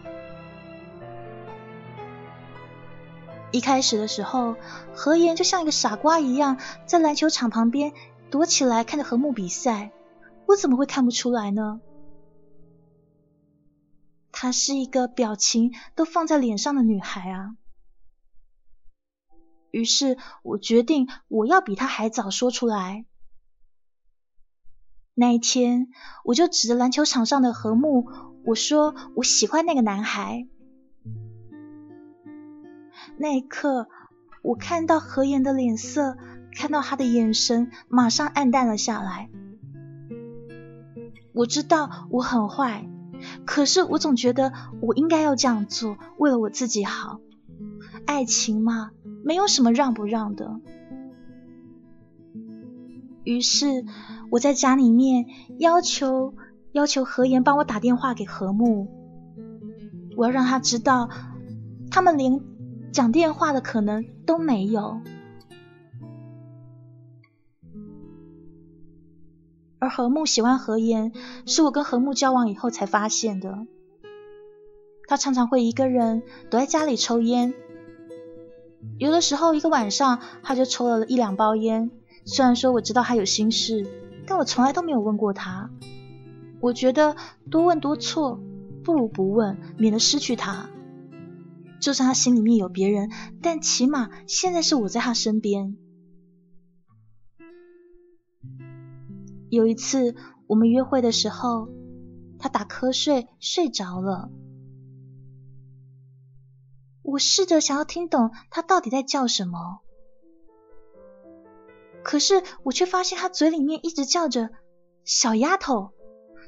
[3.54, 4.56] 一开始的时候，
[4.96, 7.92] 何言就像一个傻瓜一样，在篮球场旁边
[8.28, 9.92] 躲起来看着何木比赛。
[10.46, 11.80] 我怎么会看不出来呢？
[14.32, 17.54] 她是一个表情都放在脸上的女孩啊。
[19.70, 23.06] 于是我决定，我要比她还早说出来。
[25.14, 25.90] 那一天，
[26.24, 28.08] 我就指着篮球场上的何木，
[28.44, 30.48] 我说我喜欢那个男孩。
[33.16, 33.86] 那一刻，
[34.42, 36.16] 我看到何言的脸色，
[36.52, 39.30] 看到他的眼神，马上暗淡了下来。
[41.32, 42.88] 我知道我很坏，
[43.44, 47.20] 可是我总觉得我应该要这样做，为了我自己好。
[48.04, 48.90] 爱情嘛，
[49.24, 50.60] 没有什么让不让的。
[53.22, 53.84] 于是
[54.30, 55.26] 我在家里面
[55.58, 56.34] 要求
[56.72, 58.88] 要求何言帮我打电话给何木，
[60.16, 61.08] 我要让他知道，
[61.90, 62.40] 他们连。
[62.94, 65.00] 讲电话的可能都没有，
[69.80, 71.10] 而何木喜欢何言，
[71.44, 73.66] 是我跟何木交往以后才发现的。
[75.08, 77.52] 他常常会一个人躲在家里抽烟，
[78.98, 81.90] 有的时候一个晚上他就抽了一两包烟。
[82.24, 83.84] 虽然说我知道他有心事，
[84.24, 85.68] 但我从来都没有问过他。
[86.60, 87.16] 我觉得
[87.50, 88.38] 多问多错，
[88.84, 90.70] 不如不问，免得失去他。
[91.84, 93.10] 就算他心里面有别人，
[93.42, 95.76] 但起码现在是我在他身边。
[99.50, 100.16] 有一次
[100.46, 101.68] 我们约会的时候，
[102.38, 104.30] 他打瞌睡睡着了。
[107.02, 109.82] 我试着想要听懂他到底在叫什么，
[112.02, 114.48] 可是我却发现他嘴里面一直叫着
[115.04, 115.92] “小丫头”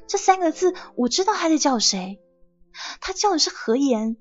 [0.09, 0.73] 这三个字。
[0.95, 2.19] 我知道他在叫谁，
[2.99, 4.17] 他叫的是何言。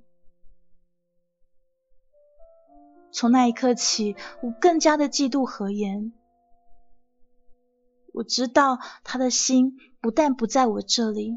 [3.17, 6.13] 从那一刻起，我更加的嫉妒何言。
[8.13, 11.35] 我知道他的心不但不在我这里，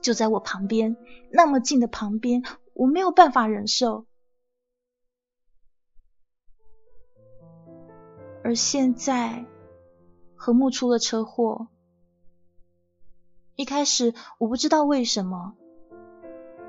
[0.00, 0.96] 就在我旁边，
[1.32, 2.44] 那么近的旁边，
[2.74, 4.06] 我没有办法忍受。
[8.44, 9.46] 而现在，
[10.36, 11.66] 何木出了车祸。
[13.56, 15.56] 一开始我不知道为什么，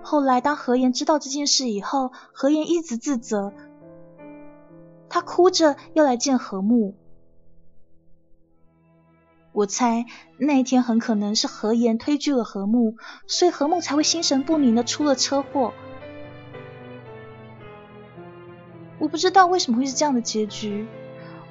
[0.01, 3.53] 后来当何言知道这件事以后，何言一直自责。
[5.09, 6.95] 他哭着要来见何木，
[9.51, 10.05] 我猜
[10.37, 12.95] 那一天很可能是何言推拒了何木，
[13.25, 15.73] 所以何木才会心神不宁的出了车祸。
[18.99, 20.87] 我不知道为什么会是这样的结局，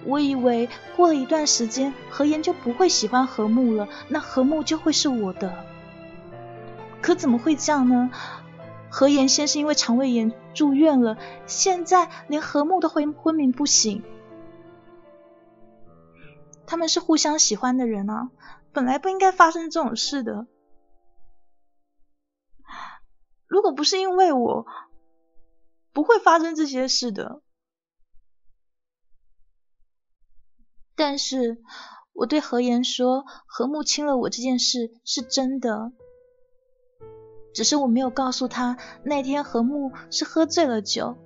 [0.04, 5.64] 我以为过了一段时间何言就不会喜欢何木了，那何木就会是我的。
[7.00, 8.10] 可怎么会这样呢？
[8.90, 14.02] 何言先是因为肠胃炎住院了，现在连何木都昏昏迷不醒。
[16.66, 18.30] 他们是互相喜欢的人啊，
[18.72, 20.46] 本来不应该发生这种事的。
[23.46, 24.66] 如果不是因为我，
[25.92, 27.42] 不会发生这些事的。
[30.96, 31.62] 但是
[32.12, 35.92] 我对何言说，何木亲了我这件事是真的，
[37.56, 41.16] 只是我没有告诉他那天何木是喝醉了酒。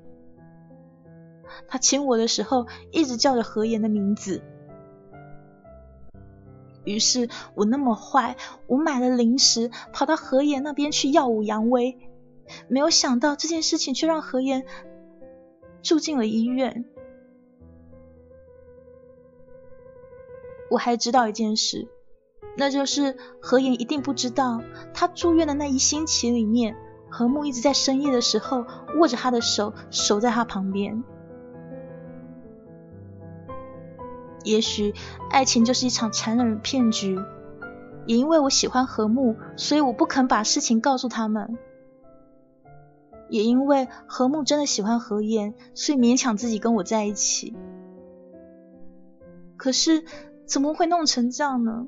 [1.67, 4.41] 他亲我的时候一直叫着何言的名字。
[6.85, 8.37] 于是我那么坏，
[8.69, 11.99] 我买了零食，跑到何言那边去耀武扬威。
[12.69, 14.65] 没有想到这件事情却让何言
[15.83, 16.85] 住进了医院。
[20.71, 21.89] 我还知道一件事，
[22.61, 24.61] 那就是何言一定不知道，
[24.93, 26.77] 他住院的那一星期里面，
[27.09, 28.67] 何木一直在深夜的时候
[28.99, 31.03] 握着他的手，守在他旁边。
[34.45, 34.93] 也许
[35.31, 37.19] 爱情就是一场残忍的骗局，
[38.05, 41.57] 也因为我喜欢何木，所以我不肯把事情告诉他们。
[43.31, 47.57] 也因为何木真的喜欢何言，所以勉强自己跟我在一起。
[49.57, 50.05] 可是
[50.45, 51.87] 怎么会弄成这样呢？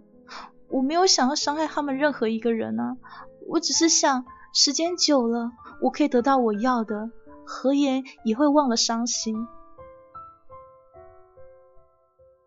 [0.73, 2.97] 我没有想要伤害他们任何一个人啊，
[3.47, 5.53] 我只是想时间久了，
[5.83, 7.11] 我可以得到我要的，
[7.45, 9.47] 何言也会忘了伤心。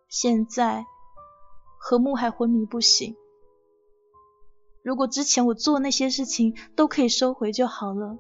[0.10, 0.86] 现在
[1.78, 3.16] 何木还昏迷不醒。
[4.82, 8.18] 如果之前我做那些事情都可以收回就好了。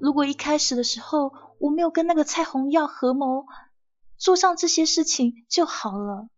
[0.00, 3.46] 如果一开始的时候我没有跟那个蔡红耀合谋
[4.16, 6.28] 做上这些事情就好了。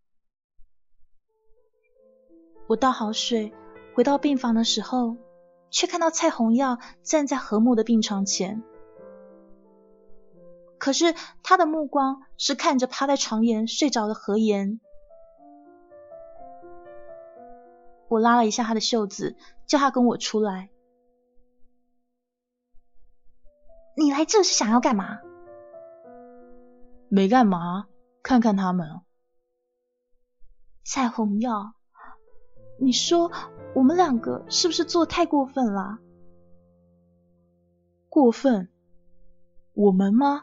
[2.69, 3.53] 我倒好水，
[3.95, 5.17] 回到病房的时候，
[5.71, 8.63] 却看到蔡红耀站在何木的病床前。
[10.79, 14.81] 可是他的目光是看着趴在床沿睡着的何言。
[18.09, 19.37] 我拉了一下他的袖子，
[19.67, 20.71] 叫他跟我出来。
[23.97, 25.21] 你来这是想要干嘛？
[27.09, 27.87] 没干嘛，
[28.23, 29.03] 看看他们。
[30.85, 31.75] 蔡红耀，
[32.83, 33.31] 你说
[33.75, 36.01] 我们两个是不是做太过分了？
[38.09, 38.69] 过分？
[39.73, 40.43] 我们吗？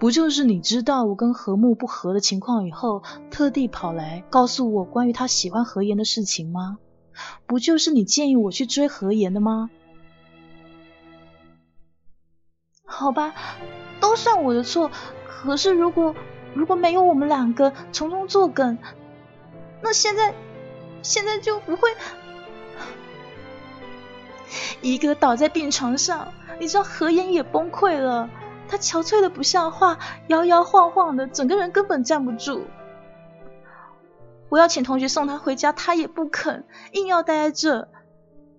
[0.00, 6.78] 不就是你知道我跟何木不和的情况以后，特地跑来告诉我关于他喜欢何言的事情吗？
[7.46, 9.70] 不就是你建议我去追何言的吗？
[12.84, 13.32] 好吧，
[14.00, 14.90] 都算我的错。
[15.28, 16.16] 可是如果
[16.54, 18.78] 如果没有我们两个从中作梗，
[19.84, 20.34] 那现在
[21.02, 21.94] 现在就不会
[24.80, 26.32] 一个倒在病床上。
[26.58, 28.30] 你知道何言也崩溃了。
[28.66, 32.64] 他憔悴的不像话，摇摇晃晃的，整个人根本站不住。
[34.48, 37.90] 我要请同学送他回家，他也不肯，硬要待在这。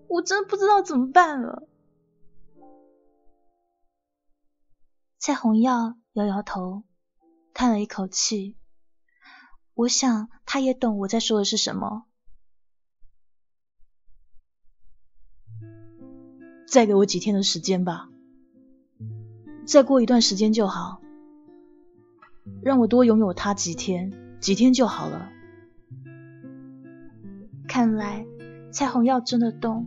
[0.06, 1.64] 我真不知道怎么办了。
[5.18, 6.84] 蔡红耀摇摇头，
[7.52, 8.55] 叹了一口气。
[9.76, 12.04] 我想他也懂我在说的是什么。
[16.66, 18.08] 再给我几天的时间吧。
[19.66, 21.02] 再过一段时间就好，
[22.62, 25.28] 让我多拥有他几天，几天就好了。
[27.68, 28.26] 看来
[28.72, 29.86] 蔡红耀真的懂，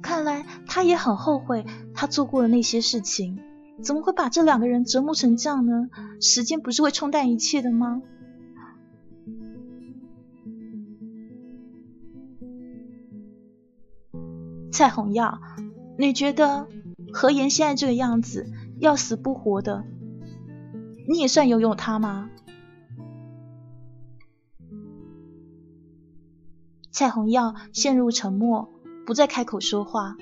[0.00, 3.40] 看来他也很后悔他做过的那些事情，
[3.82, 5.90] 怎么会把这两个人折磨成这样呢？
[6.20, 8.02] 时间不是会冲淡一切的吗？
[14.78, 15.40] 蔡红耀，
[15.98, 16.68] 你觉得？
[17.12, 18.46] 何言现在这个样子，
[18.78, 19.84] 要死不活的，
[21.08, 22.30] 你也算拥有他吗？
[26.92, 28.70] 蔡红耀陷入沉默，
[29.04, 30.16] 不再开口说话。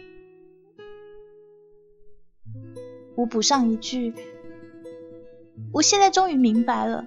[3.15, 4.15] 我补上一句：
[5.71, 7.07] 我现在终于明白了，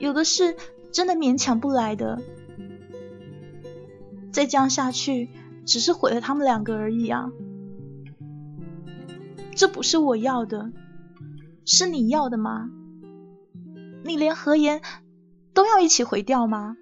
[0.00, 0.56] 有的事
[0.90, 2.20] 真的勉强不来的。
[4.32, 5.28] 再这样下去，
[5.66, 7.30] 只是毁了他们两个而已啊！
[9.54, 10.72] 这不是我要的，
[11.64, 12.70] 是你要的吗？
[14.04, 14.80] 你连何言
[15.52, 16.76] 都要一起毁掉吗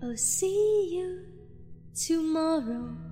[0.00, 1.24] ？I'll see you
[1.94, 3.05] tomorrow.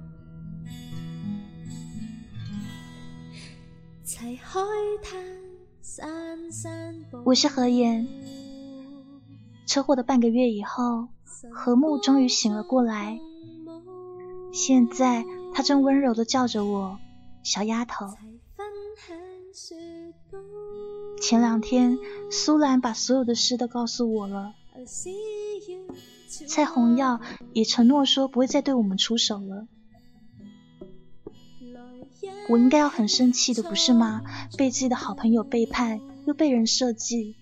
[7.24, 8.06] 我是何言。
[9.66, 11.08] 车祸的半个月以后，
[11.52, 13.18] 何木终于醒了过来。
[14.52, 16.98] 现在他正温柔的叫着我
[17.42, 18.14] “小丫头”。
[21.20, 21.98] 前两天，
[22.30, 24.54] 苏兰把所有的事都告诉我了。
[26.46, 27.20] 蔡红耀
[27.52, 29.66] 也承诺说不会再对我们出手了。
[32.48, 34.22] 我应该要很生气的，不是吗？
[34.58, 37.36] 被自己的好朋友背叛，又被人设计。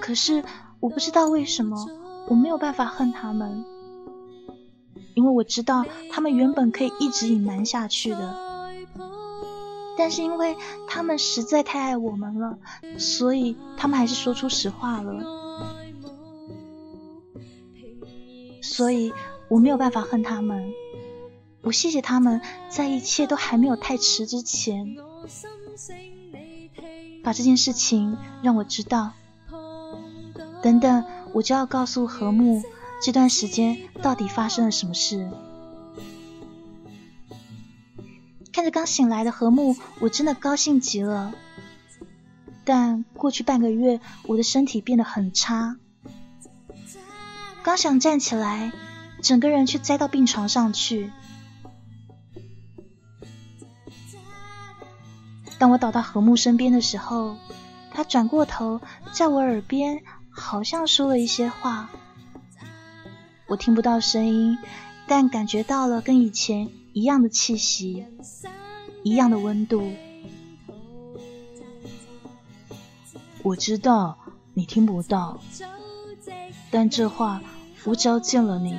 [0.00, 0.44] 可是
[0.78, 1.86] 我不知道为什么，
[2.28, 3.64] 我没有办法恨他们，
[5.14, 8.36] 因为我知道他们原本可以一直隐瞒下去的，
[9.96, 10.56] 但是因为
[10.86, 12.58] 他们实在太爱我们了，
[12.98, 15.24] 所以他们还是说出实话了，
[18.62, 19.12] 所以
[19.48, 20.70] 我没有办法恨他们。
[21.62, 24.96] 我谢谢他们，在一切都还没有太迟之前，
[27.22, 29.12] 把这件事情让我知道。
[30.62, 32.62] 等等，我就要告诉何木
[33.02, 35.30] 这段时间到底发生了什么事。
[38.52, 41.32] 看着刚醒来的何木，我真的高兴极了。
[42.64, 45.76] 但过去半个月，我的身体变得很差，
[47.62, 48.72] 刚想站起来，
[49.22, 51.10] 整个人却栽到病床上去。
[55.60, 57.36] 当我倒到何木身边的时候，
[57.92, 58.80] 他转过头，
[59.12, 61.90] 在我耳边好像说了一些话。
[63.46, 64.56] 我听不到声音，
[65.06, 68.06] 但感觉到了跟以前一样的气息，
[69.02, 69.92] 一样的温度。
[73.42, 74.16] 我知道
[74.54, 75.42] 你听不到，
[76.70, 77.42] 但这话
[77.84, 78.78] 我只要见了你，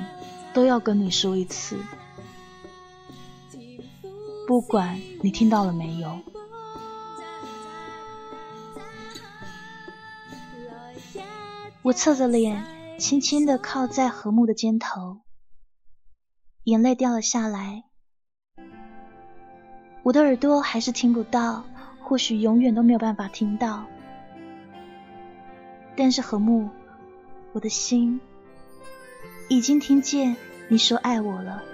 [0.52, 1.76] 都要跟你说一次，
[4.48, 6.18] 不管你听到了没有。
[11.84, 12.64] 我侧着脸，
[12.96, 15.22] 轻轻的靠在何木的肩头，
[16.62, 17.82] 眼泪掉了下来。
[20.04, 21.64] 我的耳朵还是听不到，
[22.00, 23.84] 或许永远都没有办法听到。
[25.96, 26.70] 但是何木，
[27.52, 28.20] 我的心
[29.48, 30.36] 已经听见
[30.68, 31.64] 你说爱我了。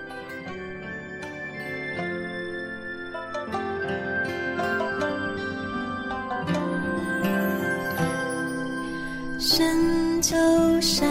[10.29, 10.37] 秋
[10.83, 11.09] 山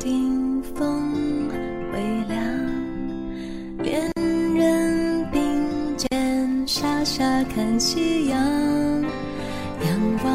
[0.00, 1.48] 顶风
[1.92, 2.44] 微凉，
[3.84, 4.10] 恋
[4.56, 7.22] 人并肩傻傻
[7.54, 8.36] 看夕阳。
[8.36, 10.32] 仰望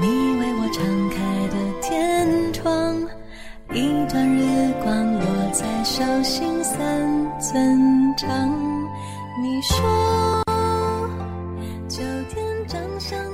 [0.00, 0.08] 你
[0.40, 1.16] 为我敞开
[1.54, 3.00] 的天窗，
[3.72, 5.22] 一段日光落
[5.52, 8.50] 在手心三寸长。
[9.40, 10.39] 你说。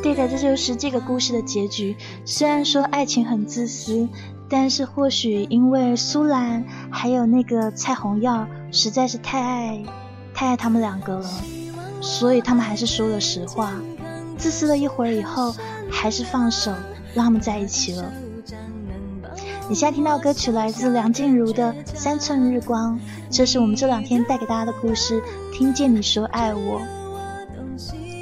[0.02, 1.96] 对的，这就是这个故事的结局。
[2.24, 4.08] 虽然说爱情很自私，
[4.48, 9.82] 但是或许因为苏兰还有那个蔡红耀实在是太爱
[10.32, 11.28] 太爱他们两个了，
[12.00, 13.72] 所以他们还是说了实话。
[14.38, 15.54] 自私了一会儿以后，
[15.90, 16.70] 还是放手
[17.14, 18.04] 让他们在一起了。
[19.68, 22.94] 你现在听到歌曲来自梁静茹的《三寸日光》，
[23.28, 25.20] 这是我们这两天带给大家的故事。
[25.52, 26.80] 听见你说爱我，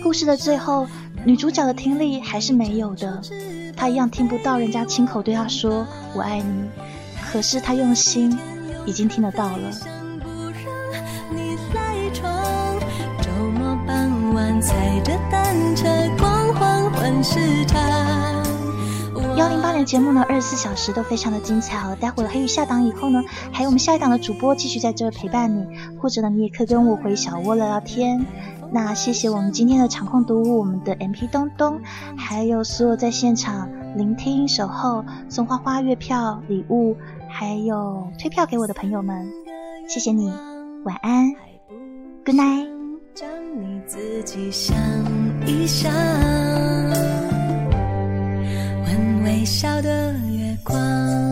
[0.03, 0.87] 故事的最后。
[1.27, 3.21] 女主角的听力还是没有的，
[3.75, 6.69] 她一样听不到人家亲口对她说“我爱你”，
[7.33, 8.39] 可是她用心
[8.85, 9.71] 已经听得到了。
[13.23, 18.44] 周末傍晚踩的单车，狂欢时她
[19.37, 21.97] 幺零八年节目呢，二十四小时都非常的精彩哦。
[22.01, 23.21] 待会儿黑雨下档以后呢，
[23.53, 25.67] 还有我们下一档的主播继续在这陪伴你，
[26.01, 28.25] 或者呢，你也可以跟我回小窝聊聊天。
[28.71, 31.81] 那谢谢我们今天的场控读物，我们的 M P 东东，
[32.17, 36.97] 还有所有在现场聆听、守候、送花花、月票、礼物，
[37.29, 39.29] 还有退票给我的朋友们，
[39.89, 40.33] 谢谢你，
[40.85, 41.33] 晚安
[42.25, 42.73] ，Good night。
[49.45, 51.24] 微笑的月光。